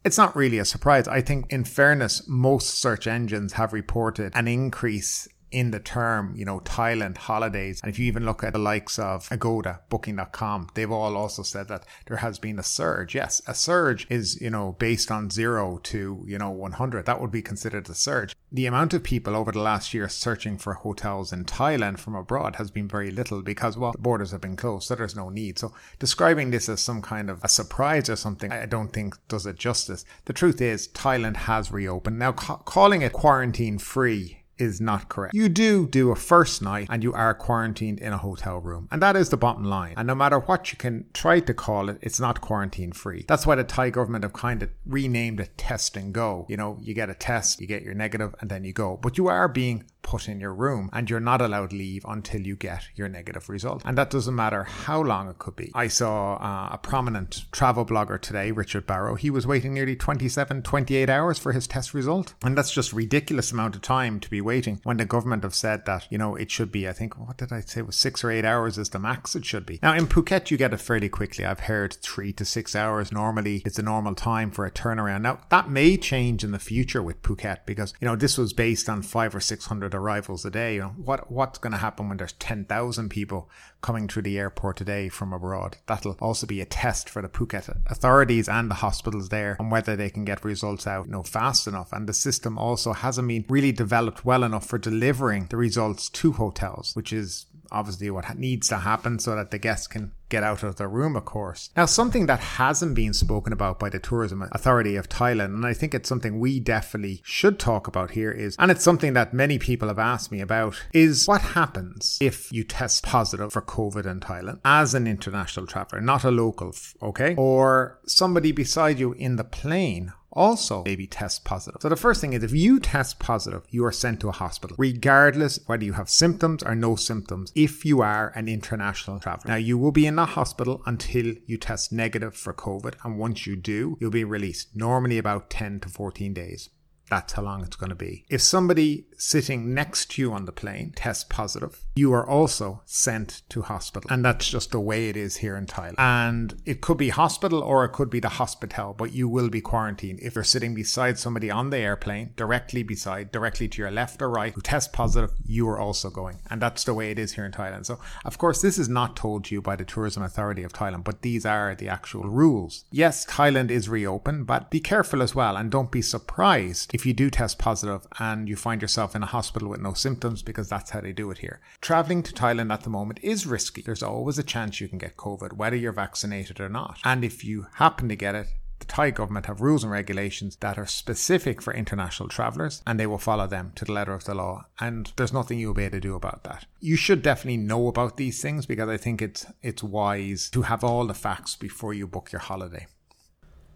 It's 0.06 0.16
not 0.16 0.36
really 0.36 0.60
a 0.60 0.64
surprise. 0.64 1.08
I 1.08 1.20
think, 1.20 1.46
in 1.50 1.64
fairness, 1.64 2.28
most 2.28 2.78
search 2.78 3.08
engines 3.08 3.54
have 3.54 3.72
reported 3.72 4.30
an 4.36 4.46
increase 4.46 5.26
in 5.50 5.70
the 5.70 5.80
term, 5.80 6.34
you 6.36 6.44
know, 6.44 6.60
Thailand 6.60 7.16
holidays. 7.16 7.80
And 7.82 7.90
if 7.90 7.98
you 7.98 8.06
even 8.06 8.24
look 8.24 8.42
at 8.42 8.52
the 8.52 8.58
likes 8.58 8.98
of 8.98 9.28
Agoda, 9.30 9.80
Booking.com, 9.88 10.70
they've 10.74 10.90
all 10.90 11.16
also 11.16 11.42
said 11.42 11.68
that 11.68 11.84
there 12.06 12.18
has 12.18 12.38
been 12.38 12.58
a 12.58 12.62
surge. 12.62 13.14
Yes, 13.14 13.40
a 13.46 13.54
surge 13.54 14.06
is, 14.10 14.40
you 14.40 14.50
know, 14.50 14.76
based 14.78 15.10
on 15.10 15.30
zero 15.30 15.78
to, 15.84 16.24
you 16.26 16.38
know, 16.38 16.50
100. 16.50 17.06
That 17.06 17.20
would 17.20 17.30
be 17.30 17.42
considered 17.42 17.88
a 17.88 17.94
surge. 17.94 18.34
The 18.50 18.66
amount 18.66 18.94
of 18.94 19.02
people 19.02 19.36
over 19.36 19.52
the 19.52 19.60
last 19.60 19.94
year 19.94 20.08
searching 20.08 20.58
for 20.58 20.74
hotels 20.74 21.32
in 21.32 21.44
Thailand 21.44 21.98
from 21.98 22.14
abroad 22.14 22.56
has 22.56 22.70
been 22.70 22.88
very 22.88 23.10
little 23.10 23.42
because, 23.42 23.76
well, 23.76 23.92
the 23.92 23.98
borders 23.98 24.32
have 24.32 24.40
been 24.40 24.56
closed, 24.56 24.88
so 24.88 24.94
there's 24.94 25.16
no 25.16 25.28
need. 25.28 25.58
So 25.58 25.72
describing 25.98 26.50
this 26.50 26.68
as 26.68 26.80
some 26.80 27.02
kind 27.02 27.30
of 27.30 27.42
a 27.42 27.48
surprise 27.48 28.08
or 28.08 28.16
something, 28.16 28.52
I 28.52 28.66
don't 28.66 28.92
think 28.92 29.16
does 29.28 29.46
it 29.46 29.56
justice. 29.56 30.04
The 30.24 30.32
truth 30.32 30.60
is, 30.60 30.88
Thailand 30.88 31.36
has 31.36 31.70
reopened. 31.70 32.18
Now, 32.18 32.32
ca- 32.32 32.58
calling 32.58 33.02
it 33.02 33.12
quarantine 33.12 33.78
free 33.78 34.42
is 34.58 34.80
not 34.80 35.08
correct. 35.08 35.34
You 35.34 35.48
do 35.48 35.86
do 35.86 36.10
a 36.10 36.16
first 36.16 36.62
night 36.62 36.88
and 36.90 37.02
you 37.02 37.12
are 37.12 37.34
quarantined 37.34 38.00
in 38.00 38.12
a 38.12 38.18
hotel 38.18 38.58
room. 38.58 38.88
And 38.90 39.02
that 39.02 39.16
is 39.16 39.28
the 39.28 39.36
bottom 39.36 39.64
line. 39.64 39.94
And 39.96 40.06
no 40.06 40.14
matter 40.14 40.38
what 40.38 40.72
you 40.72 40.78
can 40.78 41.06
try 41.12 41.40
to 41.40 41.54
call 41.54 41.88
it, 41.88 41.98
it's 42.00 42.20
not 42.20 42.40
quarantine 42.40 42.92
free. 42.92 43.24
That's 43.28 43.46
why 43.46 43.54
the 43.56 43.64
Thai 43.64 43.90
government 43.90 44.24
have 44.24 44.32
kind 44.32 44.62
of 44.62 44.70
renamed 44.84 45.40
it 45.40 45.56
test 45.58 45.96
and 45.96 46.12
go. 46.12 46.46
You 46.48 46.56
know, 46.56 46.78
you 46.80 46.94
get 46.94 47.10
a 47.10 47.14
test, 47.14 47.60
you 47.60 47.66
get 47.66 47.82
your 47.82 47.94
negative, 47.94 48.34
and 48.40 48.50
then 48.50 48.64
you 48.64 48.72
go. 48.72 48.96
But 48.96 49.18
you 49.18 49.28
are 49.28 49.48
being 49.48 49.84
put 50.06 50.28
in 50.28 50.40
your 50.40 50.54
room 50.54 50.88
and 50.92 51.10
you're 51.10 51.20
not 51.20 51.42
allowed 51.42 51.72
leave 51.72 52.04
until 52.08 52.40
you 52.40 52.54
get 52.54 52.86
your 52.94 53.08
negative 53.08 53.48
result. 53.48 53.82
And 53.84 53.98
that 53.98 54.08
doesn't 54.08 54.34
matter 54.34 54.62
how 54.62 55.02
long 55.02 55.28
it 55.28 55.38
could 55.38 55.56
be. 55.56 55.72
I 55.74 55.88
saw 55.88 56.36
uh, 56.36 56.74
a 56.74 56.78
prominent 56.78 57.44
travel 57.50 57.84
blogger 57.84 58.20
today, 58.20 58.52
Richard 58.52 58.86
Barrow. 58.86 59.16
He 59.16 59.30
was 59.30 59.46
waiting 59.46 59.74
nearly 59.74 59.96
27, 59.96 60.62
28 60.62 61.10
hours 61.10 61.38
for 61.38 61.52
his 61.52 61.66
test 61.66 61.92
result. 61.92 62.34
And 62.44 62.56
that's 62.56 62.70
just 62.70 62.92
ridiculous 62.92 63.50
amount 63.50 63.74
of 63.74 63.82
time 63.82 64.20
to 64.20 64.30
be 64.30 64.40
waiting 64.40 64.80
when 64.84 64.96
the 64.96 65.04
government 65.04 65.42
have 65.42 65.56
said 65.56 65.84
that, 65.86 66.06
you 66.08 66.18
know, 66.18 66.36
it 66.36 66.52
should 66.52 66.70
be, 66.70 66.88
I 66.88 66.92
think, 66.92 67.18
what 67.18 67.38
did 67.38 67.52
I 67.52 67.60
say, 67.60 67.80
it 67.80 67.86
was 67.86 67.96
six 67.96 68.22
or 68.22 68.30
eight 68.30 68.44
hours 68.44 68.78
is 68.78 68.90
the 68.90 69.00
max 69.00 69.34
it 69.34 69.44
should 69.44 69.66
be. 69.66 69.80
Now 69.82 69.94
in 69.94 70.06
Phuket, 70.06 70.52
you 70.52 70.56
get 70.56 70.72
it 70.72 70.80
fairly 70.80 71.08
quickly. 71.08 71.44
I've 71.44 71.60
heard 71.60 71.94
three 71.94 72.32
to 72.34 72.44
six 72.44 72.76
hours 72.76 73.10
normally 73.10 73.62
is 73.64 73.74
the 73.74 73.82
normal 73.82 74.14
time 74.14 74.52
for 74.52 74.64
a 74.64 74.70
turnaround. 74.70 75.22
Now 75.22 75.40
that 75.48 75.68
may 75.68 75.96
change 75.96 76.44
in 76.44 76.52
the 76.52 76.60
future 76.60 77.02
with 77.02 77.22
Phuket 77.22 77.66
because, 77.66 77.92
you 78.00 78.06
know, 78.06 78.14
this 78.14 78.38
was 78.38 78.52
based 78.52 78.88
on 78.88 79.02
five 79.02 79.34
or 79.34 79.40
600 79.40 79.95
arrivals 79.96 80.44
a 80.44 80.50
day. 80.50 80.78
What 80.78 81.30
what's 81.30 81.58
going 81.58 81.72
to 81.72 81.78
happen 81.78 82.08
when 82.08 82.18
there's 82.18 82.34
10,000 82.34 83.08
people 83.08 83.50
coming 83.80 84.08
through 84.08 84.22
the 84.22 84.38
airport 84.38 84.76
today 84.76 85.08
from 85.08 85.32
abroad? 85.32 85.78
That'll 85.86 86.16
also 86.20 86.46
be 86.46 86.60
a 86.60 86.64
test 86.66 87.08
for 87.08 87.22
the 87.22 87.28
Phuket 87.28 87.76
authorities 87.86 88.48
and 88.48 88.70
the 88.70 88.76
hospitals 88.76 89.30
there 89.30 89.56
on 89.58 89.70
whether 89.70 89.96
they 89.96 90.10
can 90.10 90.24
get 90.24 90.44
results 90.44 90.86
out, 90.86 91.06
you 91.06 91.12
know, 91.12 91.22
fast 91.22 91.66
enough. 91.66 91.92
And 91.92 92.08
the 92.08 92.12
system 92.12 92.58
also 92.58 92.92
hasn't 92.92 93.28
been 93.28 93.44
really 93.48 93.72
developed 93.72 94.24
well 94.24 94.44
enough 94.44 94.66
for 94.66 94.78
delivering 94.78 95.46
the 95.46 95.56
results 95.56 96.08
to 96.10 96.32
hotels, 96.32 96.92
which 96.94 97.12
is 97.12 97.46
obviously 97.70 98.10
what 98.10 98.38
needs 98.38 98.68
to 98.68 98.78
happen 98.78 99.18
so 99.18 99.34
that 99.36 99.50
the 99.50 99.58
guests 99.58 99.86
can 99.86 100.12
get 100.28 100.42
out 100.42 100.62
of 100.62 100.76
their 100.76 100.88
room, 100.88 101.14
of 101.16 101.24
course. 101.24 101.70
Now, 101.76 101.86
something 101.86 102.26
that 102.26 102.40
hasn't 102.40 102.94
been 102.94 103.12
spoken 103.12 103.52
about 103.52 103.78
by 103.78 103.88
the 103.88 103.98
Tourism 103.98 104.42
Authority 104.52 104.96
of 104.96 105.08
Thailand, 105.08 105.54
and 105.54 105.64
I 105.64 105.72
think 105.72 105.94
it's 105.94 106.08
something 106.08 106.40
we 106.40 106.58
definitely 106.58 107.20
should 107.24 107.58
talk 107.58 107.86
about 107.86 108.12
here, 108.12 108.32
is, 108.32 108.56
and 108.58 108.70
it's 108.70 108.82
something 108.82 109.12
that 109.12 109.32
many 109.32 109.58
people 109.58 109.88
have 109.88 109.98
asked 109.98 110.32
me 110.32 110.40
about, 110.40 110.82
is 110.92 111.26
what 111.26 111.40
happens 111.40 112.18
if 112.20 112.52
you 112.52 112.64
test 112.64 113.04
positive 113.04 113.52
for 113.52 113.62
COVID 113.62 114.06
in 114.06 114.20
Thailand 114.20 114.60
as 114.64 114.94
an 114.94 115.06
international 115.06 115.66
traveler, 115.66 116.00
not 116.00 116.24
a 116.24 116.30
local, 116.30 116.74
okay? 117.02 117.34
Or 117.36 118.00
somebody 118.06 118.50
beside 118.52 118.98
you 118.98 119.12
in 119.12 119.36
the 119.36 119.44
plane 119.44 120.12
also 120.36 120.84
maybe 120.84 121.06
test 121.06 121.44
positive. 121.44 121.80
So 121.80 121.88
the 121.88 121.96
first 121.96 122.20
thing 122.20 122.32
is 122.32 122.42
if 122.42 122.52
you 122.52 122.78
test 122.78 123.18
positive, 123.18 123.64
you 123.70 123.84
are 123.84 123.92
sent 123.92 124.20
to 124.20 124.28
a 124.28 124.32
hospital, 124.32 124.76
regardless 124.78 125.58
whether 125.66 125.84
you 125.84 125.94
have 125.94 126.10
symptoms 126.10 126.62
or 126.62 126.74
no 126.74 126.94
symptoms, 126.94 127.50
if 127.54 127.84
you 127.84 128.02
are 128.02 128.32
an 128.36 128.48
international 128.48 129.18
traveler. 129.18 129.50
Now 129.52 129.56
you 129.56 129.78
will 129.78 129.92
be 129.92 130.06
in 130.06 130.16
the 130.16 130.26
hospital 130.26 130.82
until 130.86 131.34
you 131.46 131.56
test 131.56 131.92
negative 131.92 132.36
for 132.36 132.52
COVID. 132.52 132.94
And 133.02 133.18
once 133.18 133.46
you 133.46 133.56
do, 133.56 133.96
you'll 134.00 134.10
be 134.10 134.24
released, 134.24 134.76
normally 134.76 135.18
about 135.18 135.50
10 135.50 135.80
to 135.80 135.88
14 135.88 136.34
days. 136.34 136.68
That's 137.08 137.34
how 137.34 137.42
long 137.42 137.62
it's 137.62 137.76
going 137.76 137.90
to 137.90 137.96
be. 137.96 138.24
If 138.28 138.42
somebody 138.42 139.06
sitting 139.16 139.74
next 139.74 140.12
to 140.12 140.22
you 140.22 140.32
on 140.32 140.44
the 140.44 140.52
plane 140.52 140.92
tests 140.94 141.24
positive, 141.28 141.80
you 141.96 142.12
are 142.12 142.26
also 142.26 142.82
sent 142.84 143.42
to 143.48 143.62
hospital. 143.62 144.10
And 144.10 144.24
that's 144.24 144.48
just 144.48 144.72
the 144.72 144.80
way 144.80 145.08
it 145.08 145.16
is 145.16 145.36
here 145.36 145.56
in 145.56 145.66
Thailand. 145.66 145.94
And 145.98 146.60
it 146.64 146.80
could 146.80 146.98
be 146.98 147.08
hospital 147.08 147.62
or 147.62 147.84
it 147.84 147.92
could 147.92 148.10
be 148.10 148.20
the 148.20 148.28
hospital, 148.28 148.94
but 148.96 149.12
you 149.12 149.28
will 149.28 149.48
be 149.48 149.60
quarantined. 149.60 150.20
If 150.20 150.34
you're 150.34 150.44
sitting 150.44 150.74
beside 150.74 151.18
somebody 151.18 151.50
on 151.50 151.70
the 151.70 151.78
airplane, 151.78 152.32
directly 152.36 152.82
beside, 152.82 153.32
directly 153.32 153.68
to 153.68 153.82
your 153.82 153.90
left 153.90 154.20
or 154.22 154.30
right, 154.30 154.52
who 154.52 154.60
test 154.60 154.92
positive, 154.92 155.32
you 155.44 155.68
are 155.68 155.78
also 155.78 156.10
going. 156.10 156.38
And 156.50 156.60
that's 156.60 156.84
the 156.84 156.94
way 156.94 157.10
it 157.10 157.18
is 157.18 157.32
here 157.32 157.46
in 157.46 157.52
Thailand. 157.52 157.86
So, 157.86 157.98
of 158.24 158.38
course, 158.38 158.62
this 158.62 158.78
is 158.78 158.88
not 158.88 159.16
told 159.16 159.44
to 159.46 159.54
you 159.54 159.62
by 159.62 159.76
the 159.76 159.84
Tourism 159.84 160.22
Authority 160.22 160.62
of 160.62 160.72
Thailand, 160.72 161.04
but 161.04 161.22
these 161.22 161.46
are 161.46 161.74
the 161.74 161.88
actual 161.88 162.24
rules. 162.24 162.84
Yes, 162.90 163.24
Thailand 163.26 163.70
is 163.70 163.88
reopened, 163.88 164.46
but 164.46 164.70
be 164.70 164.80
careful 164.80 165.22
as 165.22 165.34
well 165.34 165.56
and 165.56 165.70
don't 165.70 165.90
be 165.90 166.02
surprised 166.02 166.94
if 166.94 167.06
you 167.06 167.12
do 167.12 167.30
test 167.30 167.58
positive 167.58 168.06
and 168.18 168.48
you 168.48 168.56
find 168.56 168.82
yourself 169.06 169.16
in 169.16 169.22
a 169.22 169.26
hospital 169.26 169.68
with 169.68 169.80
no 169.80 169.94
symptoms 169.94 170.42
because 170.42 170.68
that's 170.68 170.90
how 170.90 171.00
they 171.00 171.12
do 171.12 171.30
it 171.30 171.38
here. 171.38 171.60
Traveling 171.80 172.22
to 172.24 172.32
Thailand 172.32 172.72
at 172.72 172.82
the 172.82 172.90
moment 172.90 173.20
is 173.22 173.46
risky. 173.46 173.82
There's 173.82 174.02
always 174.02 174.38
a 174.38 174.42
chance 174.42 174.80
you 174.80 174.88
can 174.88 174.98
get 174.98 175.16
COVID, 175.16 175.52
whether 175.52 175.76
you're 175.76 175.92
vaccinated 175.92 176.60
or 176.60 176.68
not. 176.68 176.98
And 177.04 177.24
if 177.24 177.44
you 177.44 177.66
happen 177.74 178.08
to 178.08 178.16
get 178.16 178.34
it, 178.34 178.48
the 178.80 178.86
Thai 178.86 179.10
government 179.10 179.46
have 179.46 179.62
rules 179.62 179.84
and 179.84 179.92
regulations 179.92 180.56
that 180.56 180.76
are 180.76 180.86
specific 180.86 181.62
for 181.62 181.72
international 181.72 182.28
travellers 182.28 182.82
and 182.86 182.98
they 182.98 183.06
will 183.06 183.18
follow 183.18 183.46
them 183.46 183.72
to 183.76 183.84
the 183.84 183.92
letter 183.92 184.12
of 184.12 184.24
the 184.24 184.34
law. 184.34 184.66
And 184.80 185.12
there's 185.16 185.32
nothing 185.32 185.58
you'll 185.58 185.72
be 185.72 185.84
able 185.84 185.98
to 185.98 186.00
do 186.00 186.14
about 186.14 186.42
that. 186.44 186.66
You 186.80 186.96
should 186.96 187.22
definitely 187.22 187.58
know 187.58 187.88
about 187.88 188.16
these 188.16 188.42
things 188.42 188.66
because 188.66 188.88
I 188.88 188.98
think 188.98 189.22
it's 189.22 189.46
it's 189.62 189.82
wise 189.82 190.50
to 190.50 190.62
have 190.62 190.84
all 190.84 191.06
the 191.06 191.14
facts 191.14 191.56
before 191.56 191.94
you 191.94 192.06
book 192.06 192.32
your 192.32 192.40
holiday. 192.40 192.86